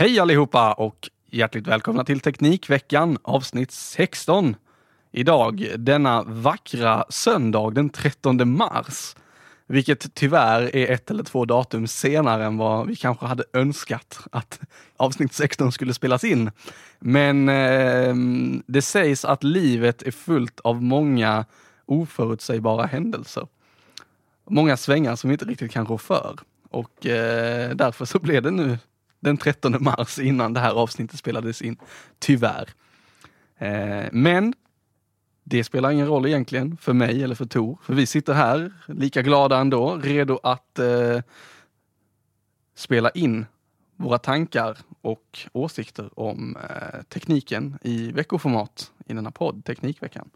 [0.00, 4.56] Hej allihopa och hjärtligt välkomna till Teknikveckan avsnitt 16.
[5.12, 9.16] Idag, denna vackra söndag den 13 mars.
[9.66, 14.60] Vilket tyvärr är ett eller två datum senare än vad vi kanske hade önskat att
[14.96, 16.50] avsnitt 16 skulle spelas in.
[16.98, 18.14] Men eh,
[18.66, 21.44] det sägs att livet är fullt av många
[21.86, 23.46] oförutsägbara händelser.
[24.48, 26.38] Många svängar som vi inte riktigt kan rå för.
[26.70, 28.78] Och eh, därför så blev det nu
[29.20, 31.76] den 13 mars innan det här avsnittet spelades in.
[32.18, 32.68] Tyvärr.
[33.58, 34.54] Eh, men
[35.44, 39.22] det spelar ingen roll egentligen för mig eller för Tor, för vi sitter här lika
[39.22, 41.20] glada ändå, redo att eh,
[42.74, 43.46] spela in
[43.96, 50.30] våra tankar och åsikter om eh, tekniken i veckoformat i denna podd, Teknikveckan.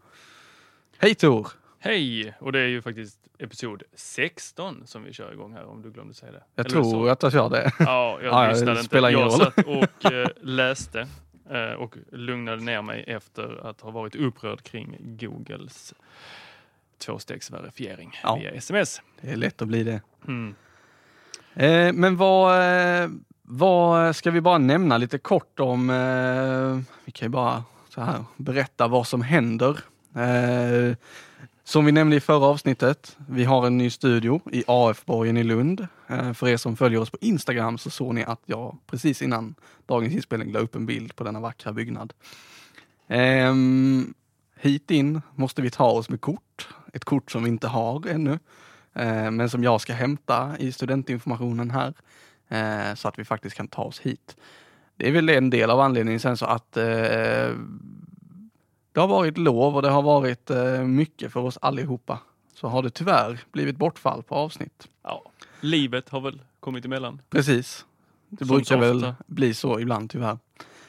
[0.97, 1.47] Hej Tor!
[1.85, 2.33] Hej!
[2.39, 6.13] Och det är ju faktiskt episod 16 som vi kör igång här om du glömde
[6.13, 6.43] säga det.
[6.55, 7.07] Jag Eller tror så.
[7.07, 7.71] att jag kör det.
[7.79, 8.97] Ja, jag Ja, lyssnade inte.
[8.97, 9.31] jag roll.
[9.31, 11.07] satt och eh, läste
[11.49, 15.93] eh, och lugnade ner mig efter att ha varit upprörd kring Googles
[17.05, 18.35] tvåstegsverifiering Ja.
[18.35, 19.01] via sms.
[19.21, 20.01] Det är lätt att bli det.
[20.27, 20.55] Mm.
[21.53, 22.55] Eh, men vad,
[23.03, 23.09] eh,
[23.41, 25.89] vad ska vi bara nämna lite kort om?
[25.89, 29.79] Eh, vi kan ju bara så här berätta vad som händer.
[31.67, 35.87] Som vi nämnde i förra avsnittet, vi har en ny studio i AF-borgen i Lund.
[36.07, 39.55] Eh, för er som följer oss på Instagram så såg ni att jag precis innan
[39.85, 42.13] dagens inspelning la upp en bild på denna vackra byggnad.
[43.07, 44.13] Ehm,
[44.55, 48.39] hit in måste vi ta oss med kort, ett kort som vi inte har ännu
[48.93, 51.93] eh, men som jag ska hämta i studentinformationen här
[52.49, 54.35] eh, så att vi faktiskt kan ta oss hit.
[54.97, 57.49] Det är väl en del av anledningen sen så att eh,
[58.95, 62.19] det har varit lov och det har varit eh, mycket för oss allihopa.
[62.53, 64.87] Så har det tyvärr blivit bortfall på avsnitt.
[65.03, 65.23] Ja.
[65.61, 67.21] Livet har väl kommit emellan.
[67.29, 67.85] Precis.
[68.29, 70.37] Det Som brukar väl bli så ibland tyvärr.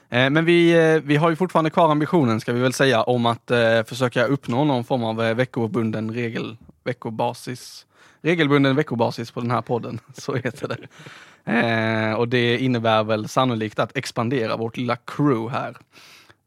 [0.08, 3.26] Eh, Men vi, eh, vi har ju fortfarande kvar ambitionen ska vi väl säga om
[3.26, 3.50] att
[3.86, 7.86] försöka uppnå någon form av veckobunden regel, veckobasis,
[8.20, 10.00] regelbunden veckobasis på den här podden.
[10.14, 12.14] Så heter det.
[12.16, 15.76] Och det innebär väl sannolikt att expandera vårt lilla crew här.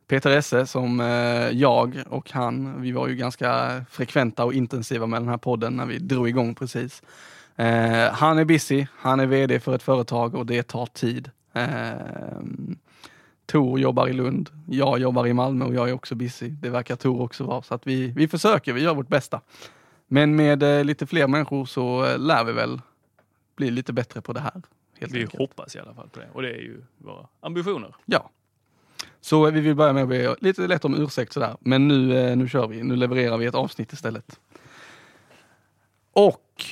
[0.09, 5.21] Peter Esse som eh, jag och han, vi var ju ganska frekventa och intensiva med
[5.21, 7.03] den här podden när vi drog igång precis.
[7.55, 11.31] Eh, han är busy, han är VD för ett företag och det tar tid.
[11.53, 11.91] Eh,
[13.45, 16.49] Tor jobbar i Lund, jag jobbar i Malmö och jag är också busy.
[16.49, 19.41] Det verkar Tor också vara, så att vi, vi försöker, vi gör vårt bästa.
[20.07, 22.81] Men med lite fler människor så lär vi väl
[23.55, 24.61] bli lite bättre på det här.
[24.99, 25.39] Helt Vi enkelt.
[25.39, 27.95] hoppas i alla fall på det och det är ju våra ambitioner.
[28.05, 28.29] Ja.
[29.21, 31.55] Så vi vill börja med att be lite lätt om ursäkt sådär.
[31.59, 32.83] Men nu, eh, nu kör vi.
[32.83, 34.39] Nu levererar vi ett avsnitt istället.
[36.13, 36.65] Och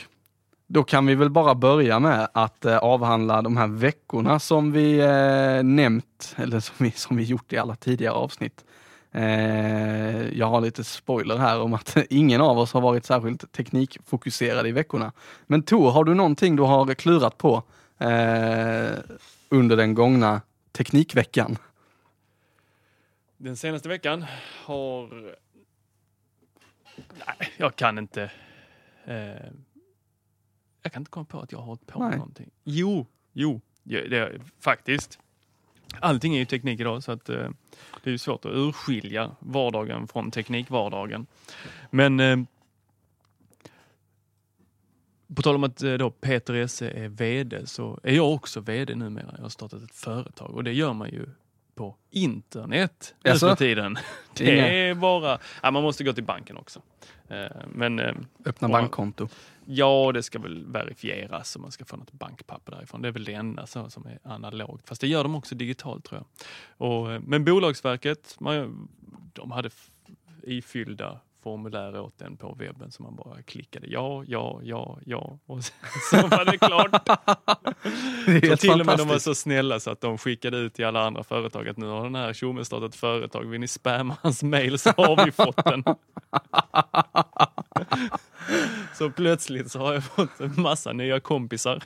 [0.67, 4.99] då kan vi väl bara börja med att eh, avhandla de här veckorna som vi
[4.99, 8.65] eh, nämnt, eller som vi, som vi gjort i alla tidigare avsnitt.
[9.11, 14.67] Eh, jag har lite spoiler här om att ingen av oss har varit särskilt teknikfokuserad
[14.67, 15.11] i veckorna.
[15.47, 17.63] Men Tor, har du någonting du har klurat på
[17.99, 18.97] eh,
[19.49, 20.41] under den gångna
[20.71, 21.57] teknikveckan?
[23.37, 24.25] Den senaste veckan
[24.65, 25.35] har...
[26.95, 28.31] Nej, jag kan inte...
[29.05, 29.51] Eh...
[30.81, 32.17] Jag kan inte komma på att jag har hållit på med Nej.
[32.17, 32.49] någonting.
[32.63, 35.19] Jo, jo, det är, faktiskt.
[35.99, 37.49] Allting är ju teknik idag så att eh,
[38.03, 41.25] det är ju svårt att urskilja vardagen från teknikvardagen.
[41.89, 42.37] Men eh,
[45.35, 48.95] på tal om att eh, då Peter Esse är VD så är jag också VD
[48.95, 49.33] numera.
[49.35, 51.29] Jag har startat ett företag och det gör man ju
[51.77, 53.97] på internet nu för tiden.
[54.33, 54.59] Det
[54.89, 55.39] är bara...
[55.63, 56.81] Ja, man måste gå till banken också.
[57.29, 58.15] Eh, Men eh,
[58.45, 59.27] Öppna bankkonto.
[59.65, 63.01] ja, det ska väl verifieras så man ska få något bankpapper därifrån.
[63.01, 64.89] Det är väl det enda så, som är analogt.
[64.89, 66.27] Fast det gör de också digitalt tror jag.
[66.89, 68.87] Och, eh, men Bolagsverket, man,
[69.33, 69.69] de hade
[70.43, 75.63] ifyllda formulär åt den på webben så man bara klickade ja, ja, ja, ja och
[76.09, 76.91] så var det klart.
[78.25, 80.73] Det är Så till och med de var så snälla så att de skickade ut
[80.73, 83.67] till alla andra företag att nu har den här tjommen startat ett företag, vill ni
[83.67, 85.83] spamma hans mail så har vi fått den.
[88.97, 91.83] så plötsligt så har jag fått en massa nya kompisar.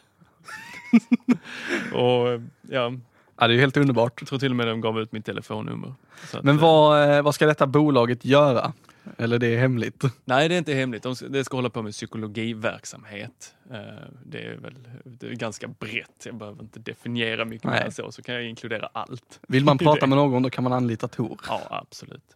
[1.94, 2.92] och ja,
[3.38, 4.14] Ja, det är ju helt underbart.
[4.22, 5.94] jag tror till och med de gav ut mitt telefonnummer.
[6.42, 8.74] Men eh, vad, eh, vad ska detta bolaget göra?
[9.18, 10.04] Eller det är hemligt?
[10.26, 11.04] Nej, det är inte hemligt.
[11.04, 13.56] De ska, ska hålla på med psykologiverksamhet.
[13.72, 13.80] Eh,
[14.26, 16.26] Det är väl det är ganska brett.
[16.26, 17.84] Jag behöver inte definiera mycket mer Nej.
[17.86, 19.40] än så, så kan jag inkludera allt.
[19.48, 21.40] Vill man prata med någon då kan man anlita Tor.
[21.48, 22.36] Ja, absolut.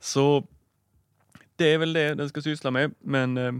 [0.00, 0.46] Så
[1.56, 2.94] det är väl det den ska syssla med.
[3.00, 3.52] Men eh,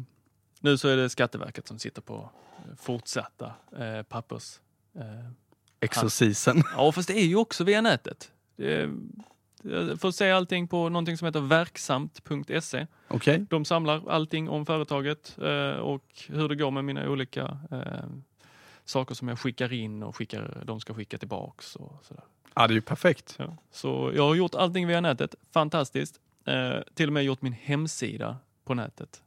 [0.60, 4.60] nu så är det Skatteverket som sitter på eh, fortsatta eh, pappers...
[4.94, 5.30] Eh,
[5.82, 6.62] Exorcisen.
[6.76, 8.32] ja, fast det är ju också via nätet.
[8.56, 8.90] Det,
[9.98, 12.86] får se allting på någonting som heter verksamt.se.
[13.08, 13.46] Okej.
[13.50, 17.78] De samlar allting om företaget eh, och hur det går med mina olika eh,
[18.84, 22.24] saker som jag skickar in och skickar, de ska skicka tillbaks och sådär.
[22.54, 23.34] Ja, det är ju perfekt.
[23.38, 23.56] Ja.
[23.70, 25.34] Så jag har gjort allting via nätet.
[25.52, 26.20] Fantastiskt.
[26.44, 29.22] Eh, till och med gjort min hemsida på nätet.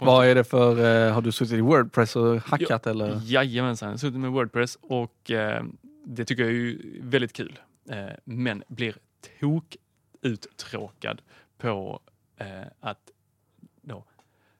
[0.00, 3.20] Vad är det för, eh, har du suttit i Wordpress och hackat eller?
[3.24, 5.64] Jajamensan, jag har suttit med Wordpress och eh,
[6.04, 7.58] det tycker jag är väldigt kul.
[7.90, 8.96] Eh, men blir
[9.40, 9.76] tok
[10.22, 11.22] uttråkad
[11.58, 12.00] på
[12.36, 13.10] eh, att
[13.82, 14.04] då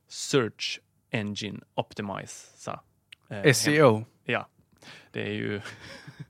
[0.09, 0.81] Search
[1.11, 2.71] Engine Optimize.
[3.29, 4.05] Eh, hem- SEO.
[4.25, 4.49] Ja,
[5.11, 5.61] det är ju...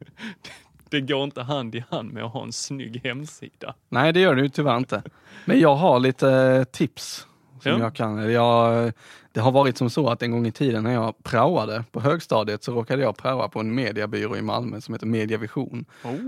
[0.90, 3.75] det går inte hand i hand med att ha en snygg hemsida.
[3.88, 5.02] Nej, det gör det ju tyvärr inte.
[5.44, 7.26] Men jag har lite eh, tips.
[7.64, 7.78] Som Ja.
[7.78, 8.32] jag kan.
[8.32, 8.93] Jag,
[9.32, 12.64] det har varit som så att en gång i tiden när jag praoade på högstadiet
[12.64, 15.84] så råkade jag praoa på en mediebyrå i Malmö som heter Mediavision.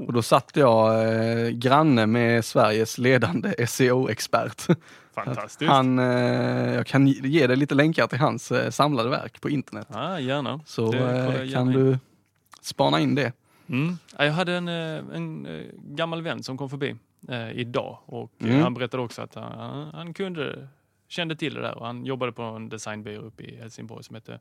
[0.06, 4.66] Och då satt jag eh, granne med Sveriges ledande SEO-expert.
[5.14, 5.70] Fantastiskt.
[5.70, 9.86] Han, eh, jag kan ge dig lite länkar till hans eh, samlade verk på internet.
[9.92, 10.60] Ja, gärna.
[10.66, 11.72] Så eh, gärna kan in.
[11.72, 11.98] du
[12.60, 13.32] spana in det.
[13.68, 13.98] Mm.
[14.18, 16.94] Ja, Jag hade en, eh, en eh, gammal vän som kom förbi
[17.28, 18.62] eh, idag och Mm.
[18.62, 20.68] han berättade också att han, han kunde,
[21.08, 24.40] kände till det där och han jobbade på en designbyrå uppe i Helsingborg som hette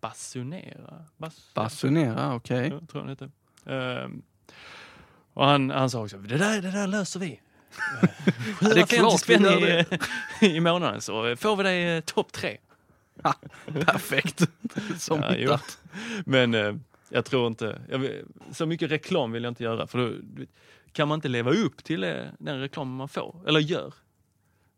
[0.00, 1.04] Basunera.
[1.16, 2.68] Bas, Basunera, okej.
[2.68, 3.30] Ja, tror hette.
[3.66, 4.22] Ehm,
[5.32, 7.40] och han, han sa också, det där, det där löser vi.
[8.62, 9.46] Eh, det är 750 klart vi spänn
[10.40, 12.58] i, i månaden så får vi dig eh, topp tre.
[13.66, 14.48] Perfekt.
[14.98, 15.56] Som Ja, jo.
[16.24, 16.74] Men eh,
[17.08, 18.10] jag tror inte, jag
[18.52, 20.44] så mycket reklam vill jag inte göra för då
[20.92, 23.94] kan man inte leva upp till eh, den reklam man får, eller gör,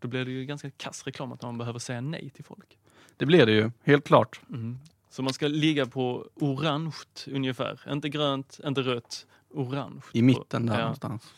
[0.00, 2.78] då blir det ju ganska kass reklam att man behöver säga nej till folk.
[3.16, 4.40] Det blir det ju, helt klart.
[5.10, 6.94] Så man ska ligga på orange
[7.26, 10.02] ungefär, inte grönt, inte rött, orange.
[10.12, 10.80] I mitten där Ja.
[10.80, 11.34] någonstans.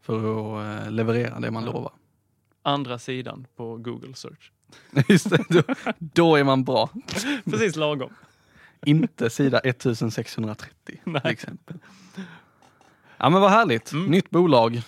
[0.00, 1.72] För att eh, leverera det man Ja.
[1.72, 1.92] lovar.
[2.62, 4.52] Andra sidan på Google search.
[5.08, 5.62] Just det, då,
[5.98, 6.90] då är man bra.
[7.44, 8.12] Precis lagom.
[8.86, 11.20] Inte sida 1630 Nej.
[11.22, 11.76] till exempel.
[13.16, 13.92] Ja men vad härligt.
[13.92, 14.06] Mm.
[14.06, 14.82] Nytt bolag.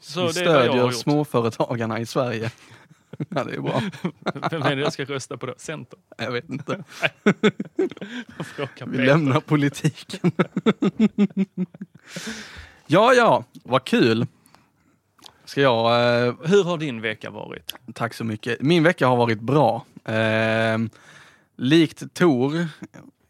[0.00, 2.50] Så Vi stödjer småföretagarna i Sverige.
[3.28, 3.82] ja det är bra.
[4.50, 5.54] Vem är det jag ska rösta på då?
[5.56, 5.98] Center?
[6.16, 6.84] Jag vet inte.
[8.86, 10.32] Vi lämnar politiken.
[12.86, 14.26] ja, ja, vad kul.
[15.44, 15.86] Ska jag,
[16.26, 17.74] eh, Hur har din vecka varit?
[17.94, 18.60] tack så mycket.
[18.62, 19.84] Min vecka har varit bra.
[20.04, 20.78] Eh,
[21.56, 22.68] likt Tor,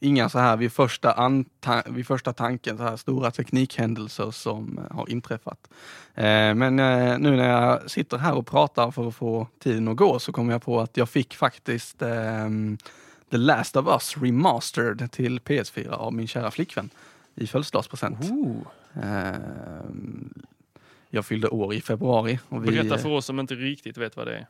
[0.01, 4.97] inga så här vid första, anta- vid första tanken så här stora teknikhändelser som eh,
[4.97, 5.69] har inträffat.
[6.15, 9.97] Eh, men eh, nu när jag sitter här och pratar för att få tiden att
[9.97, 12.79] gå så kommer jag på att jag fick faktiskt ehm,
[13.31, 16.91] The Last of Us Remastered till PS4 av min kära flickvän
[17.35, 18.19] i födelsedagspresent.
[19.03, 20.33] Ehm,
[21.11, 22.39] jag fyllde år i februari.
[22.49, 24.47] Och vi, Berätta för oss som inte riktigt vet vad det är.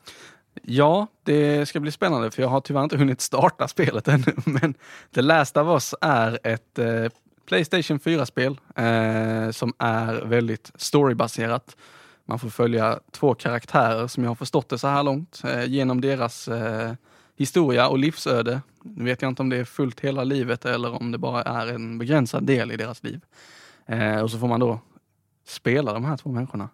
[0.63, 4.25] Ja, det ska bli spännande för jag har tyvärr inte hunnit starta spelet ännu.
[4.45, 4.75] Men
[5.15, 7.07] The Last of Us är ett eh,
[7.47, 11.77] Playstation 4-spel eh, som är väldigt storybaserat.
[12.25, 16.01] Man får följa två karaktärer som jag har förstått det så här långt eh, genom
[16.01, 16.93] deras eh,
[17.37, 18.61] historia och livsöde.
[18.83, 21.67] Nu vet jag inte om det är fullt hela livet eller om det bara är
[21.67, 23.21] en begränsad del i deras liv.
[23.87, 24.81] Eh, och så får man då
[25.47, 26.69] spela de här två människorna.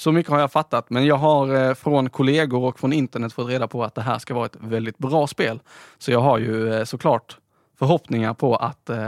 [0.00, 3.48] Så mycket har jag fattat, men jag har eh, från kollegor och från internet fått
[3.48, 5.60] reda på att det här ska vara ett väldigt bra spel.
[5.98, 7.38] Så jag har ju eh, såklart
[7.78, 8.98] förhoppningar på att eh,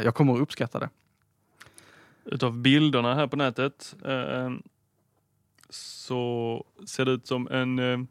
[0.00, 0.88] jag kommer att uppskatta det.
[2.24, 3.96] Utav bilderna här på nätet
[5.70, 8.08] så ser det ut som en,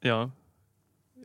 [0.00, 0.30] ja,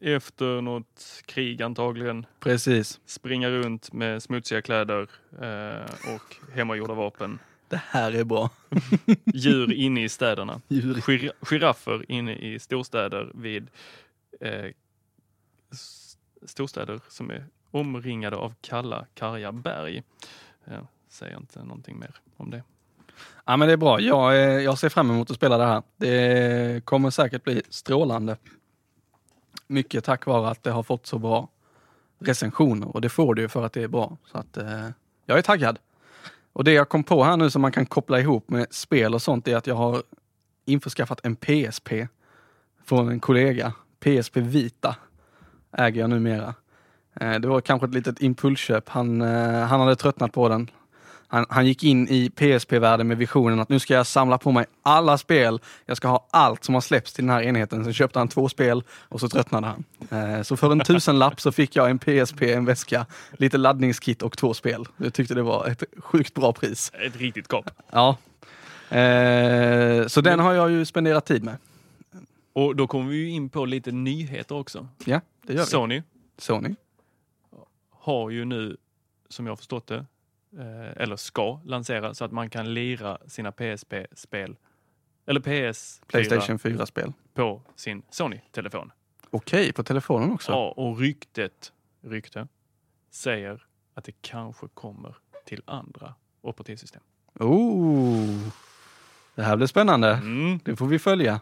[0.02, 3.00] efter något krig antagligen, Precis.
[3.06, 5.10] springa runt med smutsiga kläder
[5.42, 7.40] eh, och hemmagjorda vapen.
[7.70, 8.50] Det här är bra.
[9.26, 10.62] Djur inne i städerna.
[10.68, 13.70] Gir- giraffer inne i storstäder vid
[14.42, 14.66] eh,
[16.46, 20.04] storstäder som är omringade av kalla, karga berg.
[20.66, 22.64] Jag säger inte någonting mer om det.
[23.46, 24.00] Ja, men det är bra.
[24.02, 25.84] Jag, eh, jag ser fram emot att spela det här.
[25.98, 28.38] Det kommer säkert bli strålande.
[29.68, 31.50] Mycket tack vare att det har fått så bra
[32.20, 34.18] recensioner och det får det ju för att det är bra.
[34.26, 34.90] Så att eh,
[35.26, 35.80] jag är taggad.
[36.58, 39.22] Och det jag kom på här nu som man kan koppla ihop med spel och
[39.22, 40.04] sånt är att jag har
[40.66, 41.90] införskaffat en PSP
[42.86, 43.74] från en kollega.
[44.00, 44.96] PSP Vita
[45.72, 46.56] äger jag numera.
[47.20, 48.90] Eh, det var kanske ett litet impulsköp.
[48.90, 50.70] Han, eh, han hade tröttnat på den.
[51.30, 54.66] Han, han gick in i PSP-världen med visionen att nu ska jag samla på mig
[54.82, 55.60] alla spel.
[55.86, 57.84] Jag ska ha allt som har släppts till den här enheten.
[57.84, 59.84] Sen köpte han två spel och så tröttnade han.
[60.36, 64.38] Eh, Så för en tusenlapp så fick jag en PSP, en väska, lite laddningskit och
[64.38, 64.86] två spel.
[64.98, 66.92] Jag tyckte det var ett sjukt bra pris.
[67.08, 67.70] Ett riktigt kap.
[67.92, 68.18] Ja.
[68.98, 71.58] Eh, Så den har jag ju spenderat tid med.
[72.54, 74.88] Och då kommer vi in på lite nyheter också.
[75.06, 75.66] Ja, det gör vi.
[75.70, 76.04] Sony
[76.38, 76.76] Sony.
[77.92, 78.78] har ju nu,
[79.30, 80.06] som jag har förstått det,
[80.96, 84.56] eller ska lansera så att man kan lira sina PSP-spel,
[85.26, 87.14] eller PS4 Playstation 4-spel.
[87.34, 88.92] på sin Sony-telefon.
[89.30, 90.52] Okej, på telefonen också?
[90.52, 92.48] Ja, och ryktet, rykte,
[93.12, 93.64] säger
[93.94, 97.02] att det kanske kommer till andra operativsystem.
[97.40, 98.50] Oh,
[99.36, 100.10] det här blir spännande.
[100.12, 100.60] Mm.
[100.64, 101.40] Det får vi följa.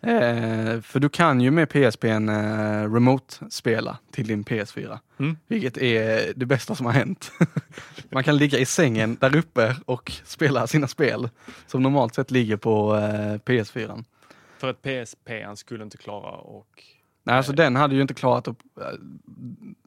[0.00, 4.98] Eh, för du kan ju med PSP en eh, remote-spela till din PS4.
[5.18, 5.36] Mm.
[5.46, 7.32] Vilket är det bästa som har hänt.
[8.10, 11.28] Man kan ligga i sängen där uppe och spela sina spel
[11.66, 14.04] som normalt sett ligger på eh, PS4.
[14.58, 16.84] För att PSP skulle inte klara och
[17.28, 18.98] Nej, alltså den hade ju inte klarat att eh,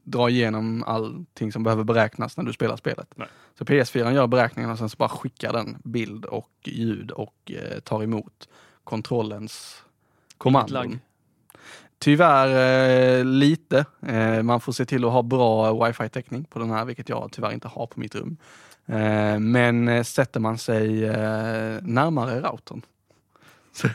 [0.02, 3.14] dra igenom allting som behöver beräknas när du spelar spelet.
[3.16, 3.28] Nej.
[3.58, 7.80] Så PS4 gör beräkningarna och sen så bara skickar den bild och ljud och eh,
[7.80, 8.48] tar emot
[8.84, 9.84] kontrollens
[10.38, 11.00] kommandon.
[12.02, 13.84] Tyvärr eh, lite.
[14.06, 17.52] Eh, man får se till att ha bra wifi-täckning på den här, vilket jag tyvärr
[17.52, 18.36] inte har på mitt rum.
[18.86, 22.82] Eh, men eh, sätter man sig eh, närmare routern
[23.72, 23.88] så,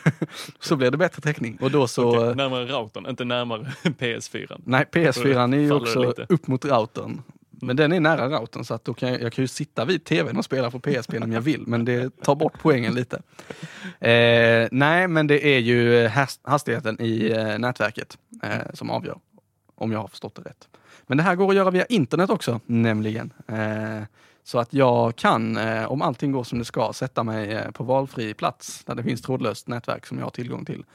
[0.59, 1.57] så blir det bättre täckning.
[1.61, 2.17] Och då så...
[2.17, 4.61] Okej, närmare routern, inte närmare PS4.
[4.63, 7.21] Nej, PS4 är ju också upp mot routern.
[7.61, 10.03] Men den är nära routern så att då kan jag, jag kan ju sitta vid
[10.03, 13.21] tvn och spela på PSP om jag vill, men det tar bort poängen lite.
[13.99, 16.07] Eh, nej, men det är ju
[16.41, 19.19] hastigheten i eh, nätverket eh, som avgör,
[19.75, 20.67] om jag har förstått det rätt.
[21.07, 23.33] Men det här går att göra via internet också, nämligen.
[23.47, 24.03] Eh,
[24.43, 27.83] så att jag kan, eh, om allting går som det ska, sätta mig eh, på
[27.83, 30.85] valfri plats där det finns trådlöst nätverk som jag har tillgång till.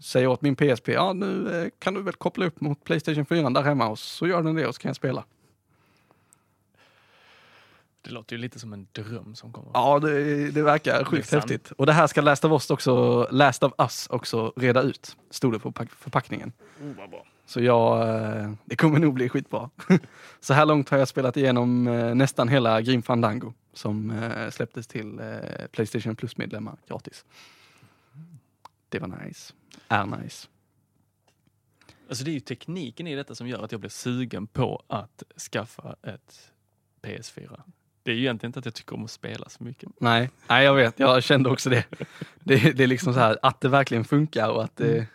[0.00, 3.50] Säger åt min PSP, ja nu eh, kan du väl koppla upp mot Playstation 4
[3.50, 5.24] där hemma och så gör den det och så kan jag spela.
[8.02, 9.70] Det låter ju lite som en dröm som kommer.
[9.74, 11.42] Ja, det, det verkar sjukt sant.
[11.42, 11.70] häftigt.
[11.70, 15.52] Och det här ska Last of Us också, Last of Us också reda ut, stod
[15.52, 16.52] det på pack- förpackningen.
[16.80, 17.26] Oh, vad bra.
[17.46, 18.08] Så jag,
[18.40, 19.70] eh, det kommer nog bli skitbra.
[20.40, 24.86] Så här långt har jag spelat igenom eh, nästan hela Grim Fandango som eh, släpptes
[24.86, 25.20] till
[25.72, 27.24] Playstation Plus-medlemmar gratis.
[28.88, 29.52] Det var nice.
[29.88, 30.48] Är nice.
[32.08, 35.22] Alltså det är ju tekniken i detta som gör att jag blir sugen på att
[35.52, 36.50] skaffa ett
[37.02, 37.60] PS4.
[38.02, 39.88] Det är ju egentligen inte att jag tycker om att spela så mycket.
[40.00, 41.84] Nej, nej jag vet, jag kände också det.
[42.40, 45.06] Det, det är liksom så här att det verkligen funkar och att det,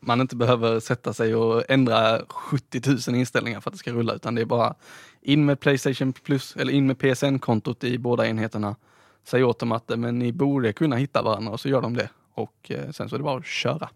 [0.00, 4.14] man inte behöver sätta sig och ändra 70 000 inställningar för att det ska rulla,
[4.14, 4.74] utan det är bara
[5.20, 8.76] in med Playstation Plus, eller in med PSN-kontot i båda enheterna.
[9.24, 11.96] Säg åt dem att eh, men ni borde kunna hitta varandra och så gör de
[11.96, 12.08] det.
[12.34, 13.88] Och eh, sen så är det bara att köra.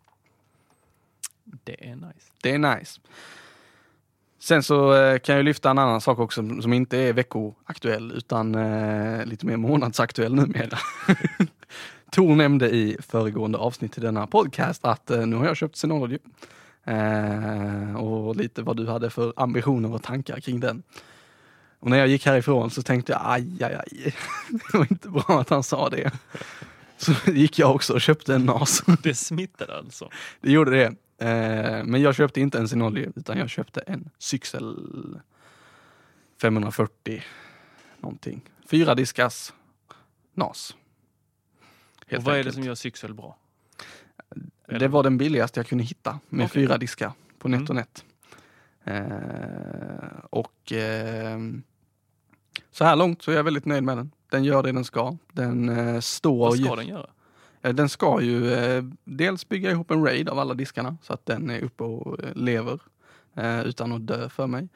[1.44, 2.32] Det är nice.
[2.42, 3.00] Det är nice.
[4.40, 8.54] Sen så eh, kan jag lyfta en annan sak också som- inte är veckoaktuell utan
[8.54, 10.78] eh, lite mer månadsaktuell numera.
[12.12, 16.18] Tor nämnde i föregående avsnitt till denna podcast att eh, nu har jag köpt Synology.
[16.84, 20.82] Eh, och lite vad du hade för ambitioner och tankar kring den.
[21.80, 24.14] Och när jag gick härifrån så tänkte jag aj, aj, aj.
[24.72, 26.10] Det var inte bra att han sa det.
[26.96, 28.82] Så gick jag också och köpte en NAS.
[29.02, 30.10] Det smittar alltså.
[30.40, 30.94] Det gjorde det.
[31.18, 34.76] Eh, men jag köpte inte en Synology utan jag köpte en Syxel
[36.40, 37.22] 540
[37.98, 38.40] någonting.
[38.66, 39.52] Fyra diskas
[40.34, 40.76] NAS.
[42.16, 42.54] och vad är det enkelt.
[42.54, 43.36] som gör Syxel bra?
[44.66, 46.62] Det var den billigaste jag kunde hitta med Okej.
[46.62, 47.60] fyra diskar på Mm.
[47.60, 48.04] NetOnNet.
[48.84, 49.04] Eh,
[50.30, 51.62] och ehm,
[52.70, 54.10] så här långt så är jag väldigt nöjd med den.
[54.30, 55.16] Den gör det den ska.
[55.32, 57.10] Den eh, står Vad ju- ska den göra?
[57.68, 61.26] Eh, Den ska ju eh, dels bygga ihop en raid av alla diskarna så att
[61.26, 62.80] den är uppe och eh, lever
[63.64, 64.68] utan att dö för mig.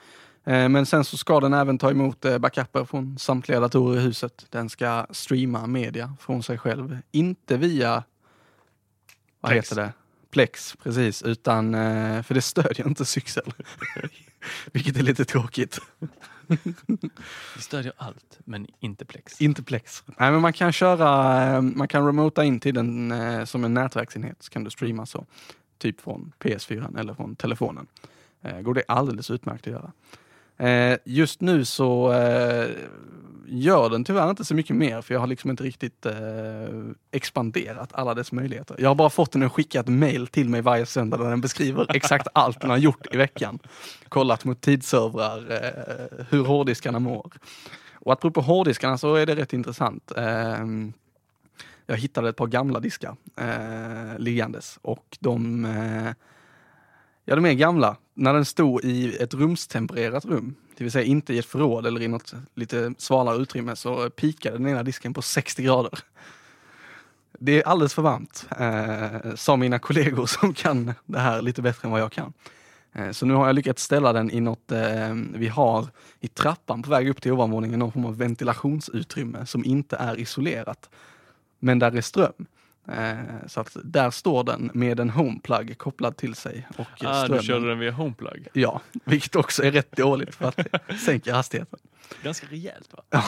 [0.45, 4.47] Men sen så ska den även ta emot backuper från samtliga datorer i huset.
[4.51, 6.99] Den ska streama media från sig själv.
[7.11, 8.05] Inte via,
[9.41, 9.71] vad Plex.
[9.71, 9.93] heter det?
[10.31, 11.23] Plex, precis.
[11.23, 11.73] Utan,
[12.25, 13.53] för det stödjer inte Syxel.
[14.73, 15.81] Vilket är lite tråkigt.
[17.57, 19.41] Vi stödjer allt, men inte Plex.
[19.41, 20.05] Inte Plex.
[20.07, 23.75] Nej, men man kan köra, eh, man kan remota in till den eh, som en
[23.75, 25.27] nätverksenhet så kan du streama så.
[25.79, 27.87] Typ från PS4 eller från telefonen.
[28.43, 29.93] Eh, går det alldeles utmärkt att göra.
[30.57, 32.71] Eh, just nu så eh,
[33.47, 36.15] gör den tyvärr inte så mycket mer för jag har liksom inte riktigt eh,
[37.11, 38.77] expanderat alla dess möjligheter.
[38.79, 41.41] Jag har bara fått den att skicka ett mail till mig varje söndag där den
[41.41, 43.59] beskriver exakt allt den har gjort i veckan.
[44.09, 47.33] Kollat mot tidsservrar, eh, hur hårddiskarna mår.
[47.95, 50.13] Och apropå hårddiskarna så är det rätt intressant.
[50.17, 50.93] Ehm,
[51.87, 56.13] jag hittade ett par gamla diskar eh, liggandes och de, eh,
[57.25, 57.97] ja de är gamla.
[58.15, 62.03] När den stod i ett rumstempererat rum, det vill säga inte i ett förråd eller
[62.03, 65.99] i något lite svalare utrymme, så pikade den ena disken på 60 grader.
[67.39, 71.87] Det är alldeles för varmt, eh, sa mina kollegor som kan det här lite bättre
[71.87, 72.33] än vad jag kan.
[72.93, 75.87] Eh, Så nu har jag lyckats ställa den i något, eh, vi har
[76.21, 80.91] i trappan på väg upp till ovanvåningen någon form av ventilationsutrymme som inte är isolerat.
[81.59, 82.47] Men där är ström.
[82.89, 83.15] Eh,
[83.47, 86.69] så att där står den med en homeplug kopplad till sig.
[86.79, 88.49] Och Ah, du körde den via HomePlug.
[88.53, 90.59] Ja, vilket också är rätt dåligt för att
[91.01, 91.79] sänker hastigheten.
[92.23, 93.23] Ganska rejält va?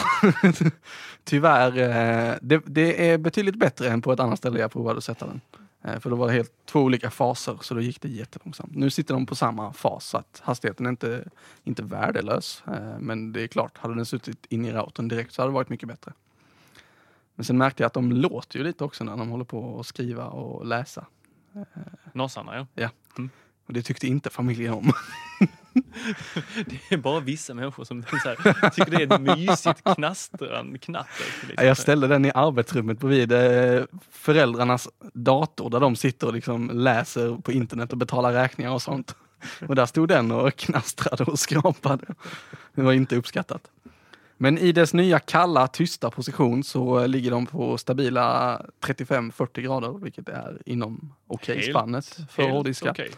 [1.23, 5.03] Tyvärr, eh, det, det är betydligt bättre än på ett annat ställe jag provade att
[5.03, 5.41] sätta den.
[5.83, 8.75] Eh, För då var det helt två olika faser, så då gick det jättelångsamt.
[8.75, 11.23] Nu sitter de på samma fas, så att hastigheten är inte,
[11.63, 12.63] inte värdelös.
[12.99, 15.69] Men det är klart, hade den suttit in i routern direkt så hade det varit
[15.69, 16.13] mycket bättre.
[17.35, 19.85] Men sen märkte jag att de låter ju lite också när de håller på att
[19.85, 21.05] skriva och läsa.
[22.13, 22.89] Nasarna ja.
[23.67, 24.91] Och det tyckte inte familjen om.
[26.65, 31.47] Det är bara vissa människor som här, tycker det är ett mysigt knastran, knatter.
[31.47, 31.67] Liksom.
[31.67, 37.37] Jag ställde den i arbetsrummet bredvid eh, föräldrarnas dator där de sitter och liksom läser
[37.37, 39.15] på internet och betalar räkningar och sånt.
[39.67, 42.05] Och där stod den och knastrade och skrapade.
[42.75, 43.71] Det var inte uppskattat.
[44.37, 49.89] Men i dess nya kalla, tysta position så eh, ligger de på stabila 35-40 grader,
[49.99, 52.91] vilket är inom okej Helt- spannet för hårddiskar.
[52.91, 53.11] okej.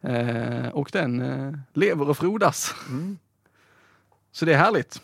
[0.00, 2.74] Eh, och den eh, lever och frodas.
[2.88, 3.18] Mm.
[4.32, 5.02] Så det är härligt.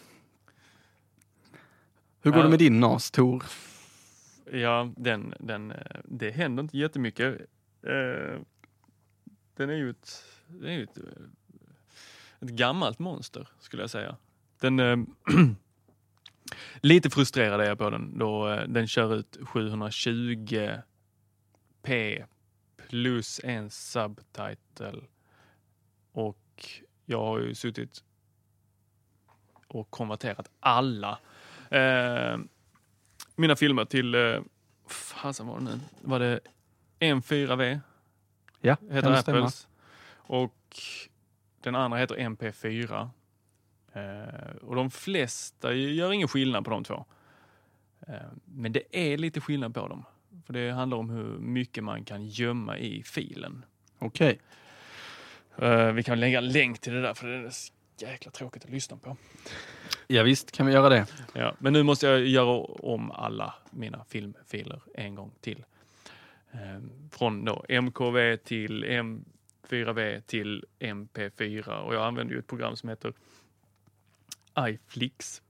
[2.22, 2.44] Hur går Ja.
[2.44, 3.44] det med din NAS, Tor?
[4.52, 7.40] Ja, den, den, eh, det händer inte jättemycket.
[7.82, 8.40] Eh,
[9.56, 11.04] Den är ju ett, det är ju ett, eh,
[12.40, 14.16] ett gammalt monster skulle jag säga.
[14.60, 14.98] Den, eh,
[16.80, 20.82] lite frustrerad är jag på den då eh, den kör ut 720p
[22.88, 25.00] plus en subtitle.
[26.12, 26.66] Och
[27.06, 28.04] jag har ju suttit
[29.66, 31.18] och konverterat alla
[31.70, 32.38] eh,
[33.36, 34.40] mina filmer till, eh,
[34.86, 36.40] fasen var det nu, var det
[37.00, 37.80] M4V
[38.60, 39.38] Ja, heter det stämma?
[39.38, 39.68] Apples.
[40.12, 40.76] Och
[41.60, 43.08] den andra heter MP4.
[43.92, 47.04] Eh, och de flesta gör ingen skillnad på de två.
[48.08, 50.04] Eh, men det är lite skillnad på dem.
[50.46, 53.64] För det handlar om hur mycket man kan gömma i filen.
[53.98, 54.40] Okej.
[55.56, 57.52] Eh, vi kan lägga en länk till det där för det är
[57.98, 59.16] jäkla tråkigt att lyssna på.
[60.06, 61.06] Ja, visst kan vi göra det.
[61.32, 65.64] Ja, men nu måste jag göra om alla mina filmfiler en gång till.
[67.10, 73.12] Från då MKV till M4V till MP4 och jag använder ju ett program som heter
[74.68, 75.42] iFlix.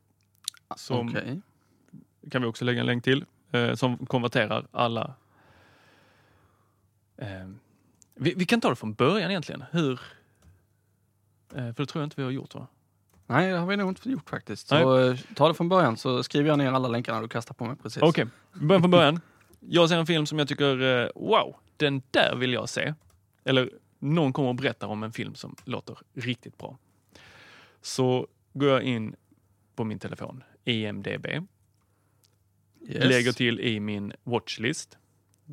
[0.77, 1.41] Som Okej.
[2.31, 3.25] kan vi också lägga en länk till.
[3.53, 5.15] Eh, som konverterar alla.
[7.17, 7.49] Eh,
[8.15, 9.65] vi, vi kan ta det från början egentligen.
[9.71, 10.01] Hur?
[11.55, 12.67] Eh, för det tror jag inte vi har gjort va?
[13.27, 14.69] Nej, det har vi nog inte gjort faktiskt.
[14.69, 17.65] Så eh, ta det från början så skriver jag ner alla länkarna du kastar på
[17.65, 18.03] mig precis.
[18.03, 19.21] Okej, början från början.
[19.61, 22.95] Jag ser en film som jag tycker, eh, wow, den där vill jag se.
[23.45, 26.79] Eller någon kommer och berättar om en film som låter riktigt bra.
[27.83, 29.17] Så går jag in
[29.75, 31.27] på min telefon, IMDB,
[32.89, 33.05] Yes.
[33.05, 34.99] lägger till i min watchlist.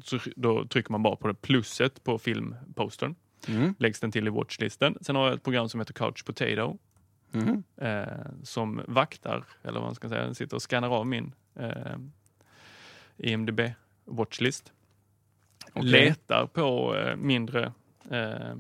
[0.04, 3.16] Så då trycker man bara på det plusset på filmpostern.
[3.48, 3.76] Mm.
[3.80, 4.98] Läggs den till i watchlisten.
[5.02, 6.78] Sen har jag ett program som heter Couch Potato
[7.34, 7.64] Mm.
[7.78, 8.08] eh,
[8.44, 11.98] som vaktar, eller vad man ska säga, den sitter och skannar av min eh,
[13.18, 13.60] IMDB
[14.06, 14.72] watchlist.
[15.74, 15.90] Okej.
[15.90, 17.74] Letar på eh, mindre
[18.12, 18.56] eh,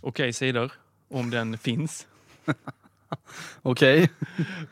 [0.00, 0.72] okej sidor
[1.08, 2.06] om den finns
[3.62, 4.10] Okej.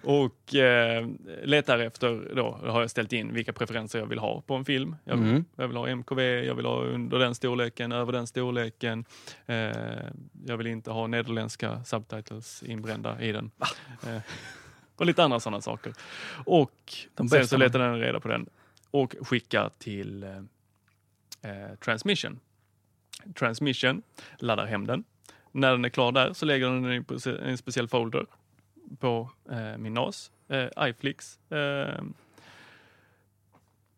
[0.02, 1.08] och eh,
[1.44, 4.96] letar efter, då har jag ställt in vilka preferenser jag vill ha på en film.
[5.04, 5.44] Jag vill, Mm.
[5.56, 9.04] jag vill ha MKV, jag vill ha under den storleken, över den storleken.
[9.46, 9.56] Eh,
[10.46, 13.50] jag vill inte ha nederländska subtitles inbrända i den.
[14.06, 14.18] Eh,
[14.96, 15.92] och lite andra sådana saker.
[16.46, 16.94] Och
[17.30, 18.46] sen så letar den reda på den
[18.90, 20.37] och skickar till eh,
[21.50, 22.40] eh, Transmission.
[23.34, 24.02] Transmission
[24.38, 25.04] laddar hem den.
[25.56, 28.26] När den är klar där så lägger den den i en speciell folder
[28.98, 30.30] på eh, min NAS.
[30.48, 32.02] Eh, iFlix eh,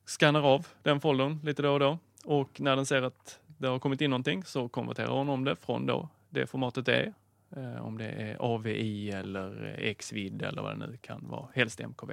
[0.07, 3.79] skannar av den foldern lite då och då och när den ser att det har
[3.79, 7.13] kommit in någonting så konverterar hon om det från då det formatet det är.
[7.57, 12.13] Eh, om det är AVI eller XVID eller vad det nu kan vara, helst MKV.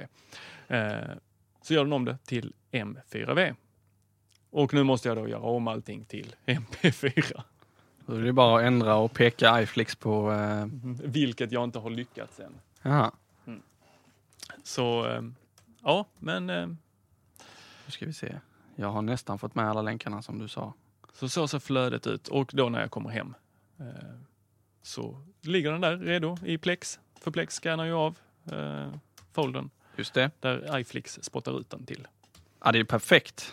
[0.68, 1.16] Eh,
[1.62, 3.54] så gör den om det till M4V.
[4.50, 7.42] Och nu måste jag då göra om allting till MP4.
[8.06, 10.32] Då är det bara att ändra och peka iFlix på...
[10.32, 10.66] Eh,
[11.04, 12.54] Vilket jag inte har lyckats än.
[12.82, 13.10] jaha,
[14.62, 15.22] Så eh,
[15.82, 16.66] ja, men eh,
[17.86, 18.38] nu ska vi se.
[18.76, 20.72] Jag har nästan fått med alla länkarna som du sa.
[21.12, 22.28] så så ser flödet ut.
[22.28, 23.34] Och då när jag kommer hem
[23.80, 23.86] eh,
[24.82, 27.00] så ligger den där redo i Plex.
[27.20, 28.18] För Plex scannar ju av
[28.52, 28.92] eh,
[29.32, 30.30] foldern Just det.
[30.40, 32.08] där iFlix spottar ut den till.
[32.64, 33.52] Ja, det är perfekt.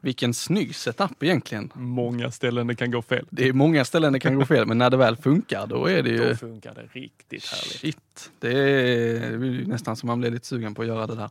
[0.00, 1.72] Vilken snygg setup egentligen.
[1.74, 3.26] Många ställen det kan gå fel.
[3.30, 6.02] Det är många ställen det kan gå fel, men när det väl funkar då är
[6.02, 6.28] det ju...
[6.28, 7.80] Då funkar det riktigt härligt.
[7.80, 11.30] Shit, det är, det nästan som man blir lite sugen på att göra det där.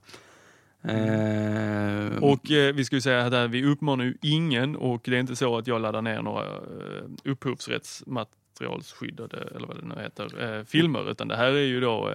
[0.84, 5.36] Eh, Och eh, vi skulle säga att vi uppmanar ju ingen och det är inte
[5.36, 6.52] så att jag laddar ner några eh,
[7.24, 12.10] upphovsrättsmaterialsskyddade, eller vad det nu heter, eh, filmer, utan det här är ju då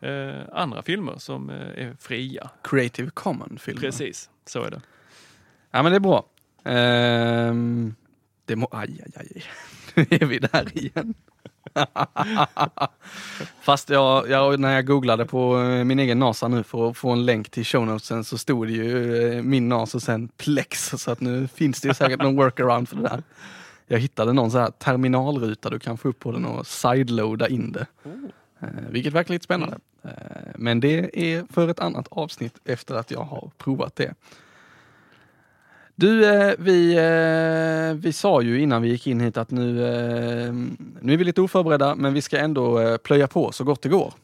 [0.00, 2.50] eh, eh, andra filmer som eh, är fria.
[2.62, 3.80] Creative Common-filmer.
[3.80, 4.80] Precis, så är det.
[5.70, 6.24] Ja, men det är bra.
[6.64, 7.94] Ehm,
[8.44, 9.42] det må, aj, aj, aj.
[9.94, 11.14] Nu är vi där igen.
[13.60, 17.10] Fast jag, jag, när jag googlade på eh, min egen NASA nu för att få
[17.10, 20.90] en länk till show notesen så stod det ju eh, min NASA och sen Plex.
[20.96, 23.22] Så att nu finns det ju säkert någon workaround för det där.
[23.86, 27.72] Jag hittade någon så här terminalruta du kan få upp på den och sideloada in
[27.72, 27.86] det.
[28.60, 29.78] Eh, vilket verkar lite spännande.
[30.02, 30.10] Eh,
[30.54, 34.14] men det är för ett annat avsnitt efter att jag har provat det.
[36.00, 40.52] Du, eh, vi, eh, vi sa ju innan vi gick in hit att nu, eh,
[41.00, 44.14] nu är vi lite oförberedda, men vi ska ändå plöja på så gott det går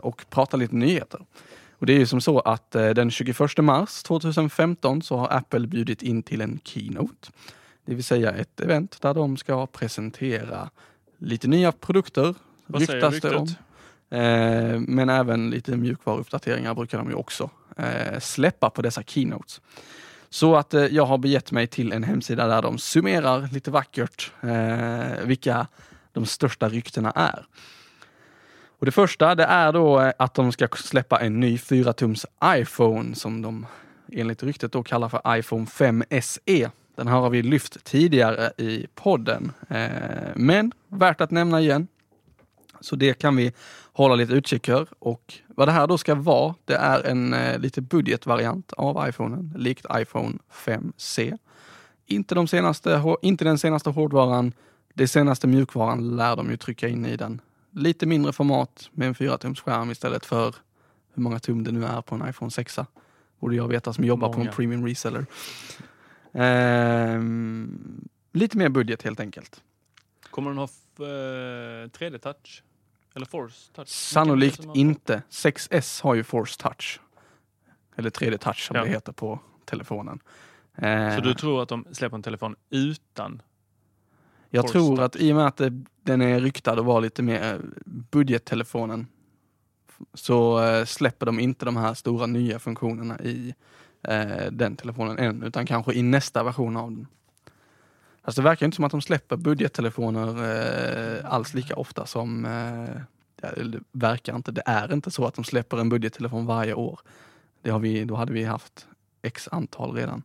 [0.00, 1.20] och prata lite nyheter.
[1.78, 6.02] Och det är ju som så att den 21 mars 2015 så har Apple bjudit
[6.02, 7.30] in till en keynote.
[7.84, 10.70] Det vill säga ett event där de ska presentera
[11.18, 12.34] lite nya produkter,
[12.66, 13.44] Vad säger ryktas det om.
[13.46, 13.58] ryktet?
[14.10, 17.50] Eh, men även lite mjukvaruuppdateringar brukar de ju också
[18.18, 19.60] släppa på dessa keynotes.
[20.30, 24.32] Så att eh, jag har begett mig till en hemsida där de summerar lite vackert
[24.42, 25.66] eh, vilka
[26.12, 27.46] de största ryktena är.
[28.78, 33.14] Och det första det är då eh, att de ska släppa en ny 4-tums iPhone
[33.14, 33.66] som de
[34.12, 36.70] enligt ryktet då kallar för iPhone 5 SE.
[36.96, 39.88] Den här har vi lyft tidigare i podden, eh,
[40.34, 41.88] men värt att nämna igen.
[42.80, 43.52] Så det kan vi
[44.02, 44.86] hålla lite utkik för.
[44.98, 49.52] Och vad det här då ska vara, det är en eh, lite budgetvariant av iPhonen,
[49.56, 51.38] likt iPhone 5C.
[52.06, 54.52] Inte, de senaste, inte den senaste hårdvaran,
[54.94, 57.40] det senaste mjukvaran lär de ju trycka in i den.
[57.70, 60.54] Lite mindre format med en 4-tums skärm istället för
[61.14, 62.78] hur många tum det nu är på en iPhone 6.
[63.40, 64.52] Borde jag veta som jobbar på en Många.
[64.52, 65.26] premium reseller.
[66.32, 69.62] Ehm, lite mer budget helt enkelt.
[70.30, 72.62] Kommer den ha f- eh, 3D-touch?
[73.18, 73.88] Eller Force touch?
[73.88, 75.22] Sannolikt inte.
[75.30, 77.00] 6S har ju Force Touch.
[77.96, 78.82] Eller 3D Touch som Ja.
[78.84, 80.20] det heter på telefonen.
[80.76, 83.42] Eh, Så du tror att de släpper en telefon utan?
[84.50, 85.04] jag Force tror touch?
[85.04, 87.58] att i och med att det, den är ryktad att vara lite mer eh,
[88.10, 89.06] budgettelefonen
[90.14, 93.54] så eh, släpper de inte de här stora nya funktionerna i
[94.02, 97.06] eh, den telefonen än, utan kanske i nästa version av den.
[98.28, 100.28] Alltså det verkar inte som att de släpper budgettelefoner
[101.18, 103.00] eh, alls lika ofta som eh,
[103.36, 104.52] det verkar inte.
[104.52, 107.00] Det är inte så att de släpper en budgettelefon varje år.
[107.62, 108.86] Det har vi, då hade vi haft
[109.22, 110.22] x antal redan.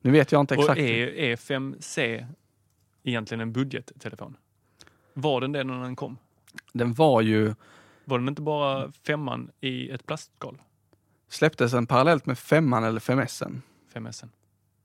[0.00, 0.70] Nu vet jag inte exakt.
[0.70, 2.26] Och är, är 5C
[3.02, 4.36] egentligen en budgettelefon?
[5.14, 6.18] Var den det när den kom?
[6.72, 7.54] Den var ju,
[8.04, 10.58] Var den inte bara femman i ett plastskal?
[11.28, 13.60] släpptes den parallellt med femman eller 5S.
[13.94, 14.24] 5S.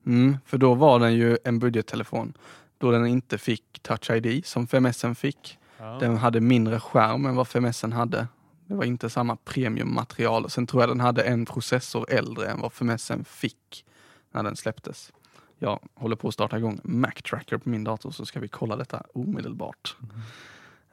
[0.08, 2.34] Mm, för då var den ju en budgettelefon.
[2.78, 5.60] Då den inte fick Touch ID som 5S fick.
[5.78, 5.98] Ja.
[6.00, 8.28] Den hade mindre skärm än vad 5S hade.
[8.66, 10.50] Det var inte samma premiummaterial.
[10.50, 13.86] Sen tror jag den hade en processor äldre än vad 5S fick
[14.32, 15.14] när den släpptes.
[15.60, 18.76] Jag håller på att starta igång Mac Tracker på min dator så ska vi kolla
[18.76, 19.96] detta omedelbart.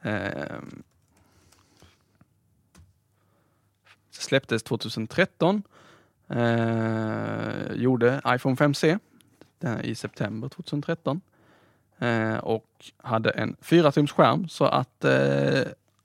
[0.01, 0.83] Ehm.
[4.09, 5.63] Släpptes 2013.
[6.27, 8.99] Eh, gjorde iPhone 5C
[9.83, 11.21] i september 2013.
[11.99, 15.61] Eh, och hade en 4-tums skärm så att eh,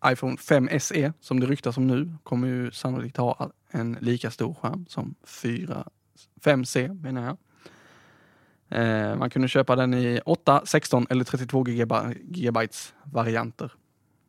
[0.07, 4.55] iPhone 5 SE, som det ryktas om nu, kommer ju sannolikt ha en lika stor
[4.55, 5.85] skärm som 4,
[6.45, 7.37] 5C menar jag.
[8.69, 13.73] Eh, man kunde köpa den i 8, 16 eller 32 gigaby- gigabytes varianter.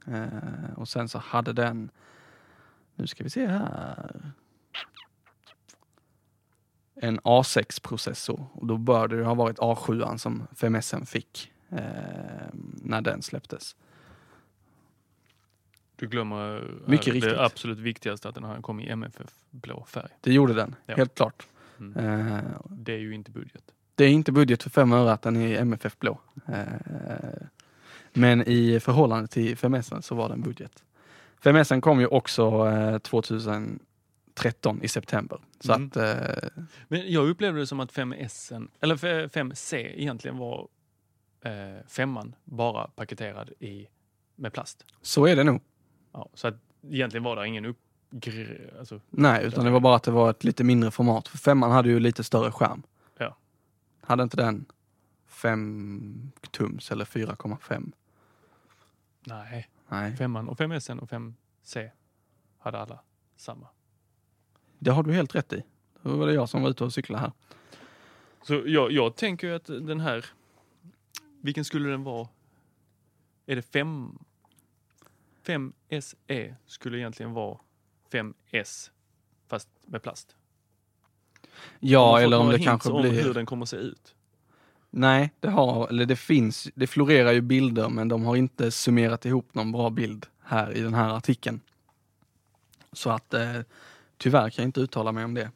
[0.07, 1.89] Eh, och sen så hade den,
[2.95, 4.31] nu ska vi se här,
[7.01, 11.77] en A6-processor och då bör det ha varit A7 som 5SN fick eh,
[12.83, 13.75] när den släpptes.
[15.95, 17.37] Du glömmer eh, Mycket det riktigt.
[17.37, 20.09] absolut viktigaste att den här kom i MFF-blå färg.
[20.21, 20.95] Det gjorde den, ja.
[20.95, 21.47] helt klart.
[21.79, 22.27] Mm.
[22.27, 23.63] Eh, det är ju inte budget.
[23.95, 26.19] Det är inte budget för fem öre att den är MFF-blå.
[26.47, 26.63] Eh,
[28.13, 30.83] men i förhållande till 5S så var den budget.
[31.43, 33.81] 5S kom ju också eh, 2001
[34.41, 35.39] 13 i september.
[35.59, 35.87] Så mm.
[35.87, 36.63] att, eh...
[36.87, 38.95] Men jag upplevde det som att 5S, eller
[39.27, 40.67] 5C egentligen var
[41.41, 43.87] eh, femman bara paketerad i,
[44.35, 44.85] med plast.
[45.01, 45.61] Så är det nog.
[46.11, 46.55] Ja, så att
[46.89, 47.77] egentligen var det ingen upp...
[48.79, 51.27] Alltså, Nej, utan det var bara att det var ett lite mindre format.
[51.27, 52.83] För femman hade ju lite större skärm.
[53.17, 53.37] Ja.
[54.01, 54.65] Hade inte den
[55.27, 57.91] 5 tums eller 4,5?
[59.25, 59.69] Nej.
[59.87, 60.15] Nej.
[60.15, 61.89] Femman och 5S och 5C
[62.59, 62.99] hade alla
[63.35, 63.67] samma
[64.81, 65.63] det har du helt rätt i.
[66.01, 67.31] Då var det jag som var ute och cyklade här.
[68.41, 70.25] Så jag, jag tänker ju att den här,
[71.41, 72.27] vilken skulle den vara?
[73.45, 74.19] Är det 5?
[75.45, 77.57] 5SE skulle egentligen vara
[78.11, 78.89] 5S
[79.47, 80.35] fast med plast.
[81.79, 83.23] Ja, eller om det kanske om blir...
[83.23, 84.15] hur den kommer att se ut.
[84.89, 89.25] Nej, det har, eller det finns, det florerar ju bilder men de har inte summerat
[89.25, 91.61] ihop någon bra bild här i den här artikeln.
[92.93, 93.59] Så att eh,
[94.21, 95.51] tyvärr kan jag inte uttala mig om det.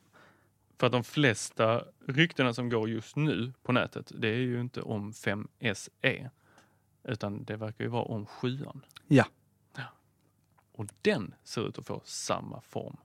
[0.78, 4.82] För att de flesta ryktena som går just nu på nätet, det är ju inte
[4.82, 6.30] om 5SE.
[7.04, 8.60] Utan det verkar ju vara om 7
[9.08, 9.26] Ja.
[10.72, 12.98] Och den ser ut att få samma form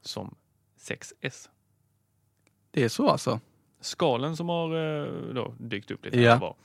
[0.00, 0.34] som
[0.78, 1.48] 6S.
[2.70, 3.40] Det är så alltså?
[3.80, 6.38] Skalen som har eh, då dykt upp lite Ja.
[6.38, 6.56] var.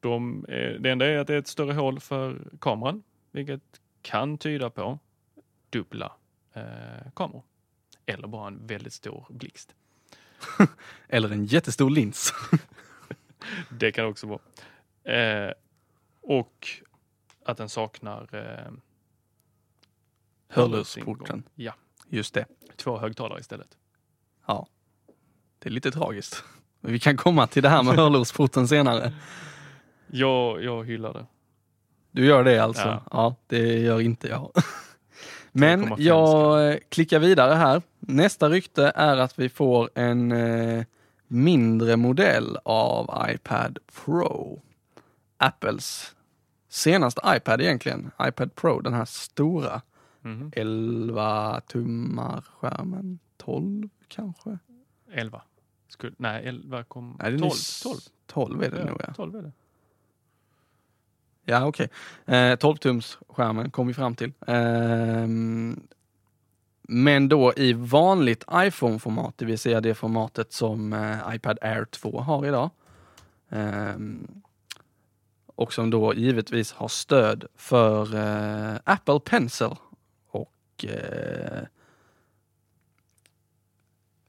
[0.00, 4.38] De, eh, det enda är att det är ett större hål för kameran, vilket kan
[4.38, 4.98] tyda på
[5.70, 6.12] dubbla
[6.60, 7.42] eh, kameror.
[8.06, 9.74] Eller bara en väldigt stor blixt.
[11.08, 12.34] Eller en jättestor lins.
[13.78, 14.40] Det kan också vara.
[15.16, 15.52] Eh,
[16.20, 16.68] och
[17.44, 18.72] att den saknar eh,
[20.48, 21.42] Hörlursporten.
[21.54, 21.74] Ja,
[22.08, 22.46] Just det.
[22.76, 23.78] två högtalare istället.
[24.46, 24.66] Ja.
[25.58, 26.44] Det är lite tragiskt.
[26.80, 29.12] Men vi kan komma till det här med hörlursporten senare.
[30.06, 31.26] Jag, jag hyllar det.
[32.10, 32.88] Du gör det alltså?
[32.88, 33.02] Ja.
[33.10, 34.52] Ja, det gör inte jag.
[35.52, 37.82] Men 3,5 jag klickar vidare här.
[37.98, 40.84] Nästa rykte är att vi får en eh,
[41.26, 44.60] mindre modell av iPad Pro.
[45.36, 46.14] Apples
[46.68, 48.10] senaste iPad egentligen.
[48.22, 49.82] iPad Pro, den här stora.
[50.20, 50.52] Mhm.
[50.56, 53.18] 11 tummar skärmen.
[53.36, 54.58] 12 kanske?
[55.12, 55.42] 11.
[55.88, 57.16] Skulle, nej, 11 kom...
[57.22, 57.50] Nej, den 12.
[57.50, 57.98] är 12.
[58.26, 59.14] 12 är det nog ja.
[59.14, 59.52] 12 är det.
[61.50, 61.88] Ja, okej.
[62.26, 64.32] Eh, 12-tumsskärmen kom vi fram till.
[64.46, 65.26] Eh,
[66.82, 72.20] men då i vanligt iPhone-format, det vill säga det formatet som eh, iPad Air 2
[72.20, 72.70] har idag.
[73.48, 74.42] Ehm,
[75.46, 79.74] och som då givetvis har stöd för eh, Apple Pencil
[80.30, 81.62] och eh,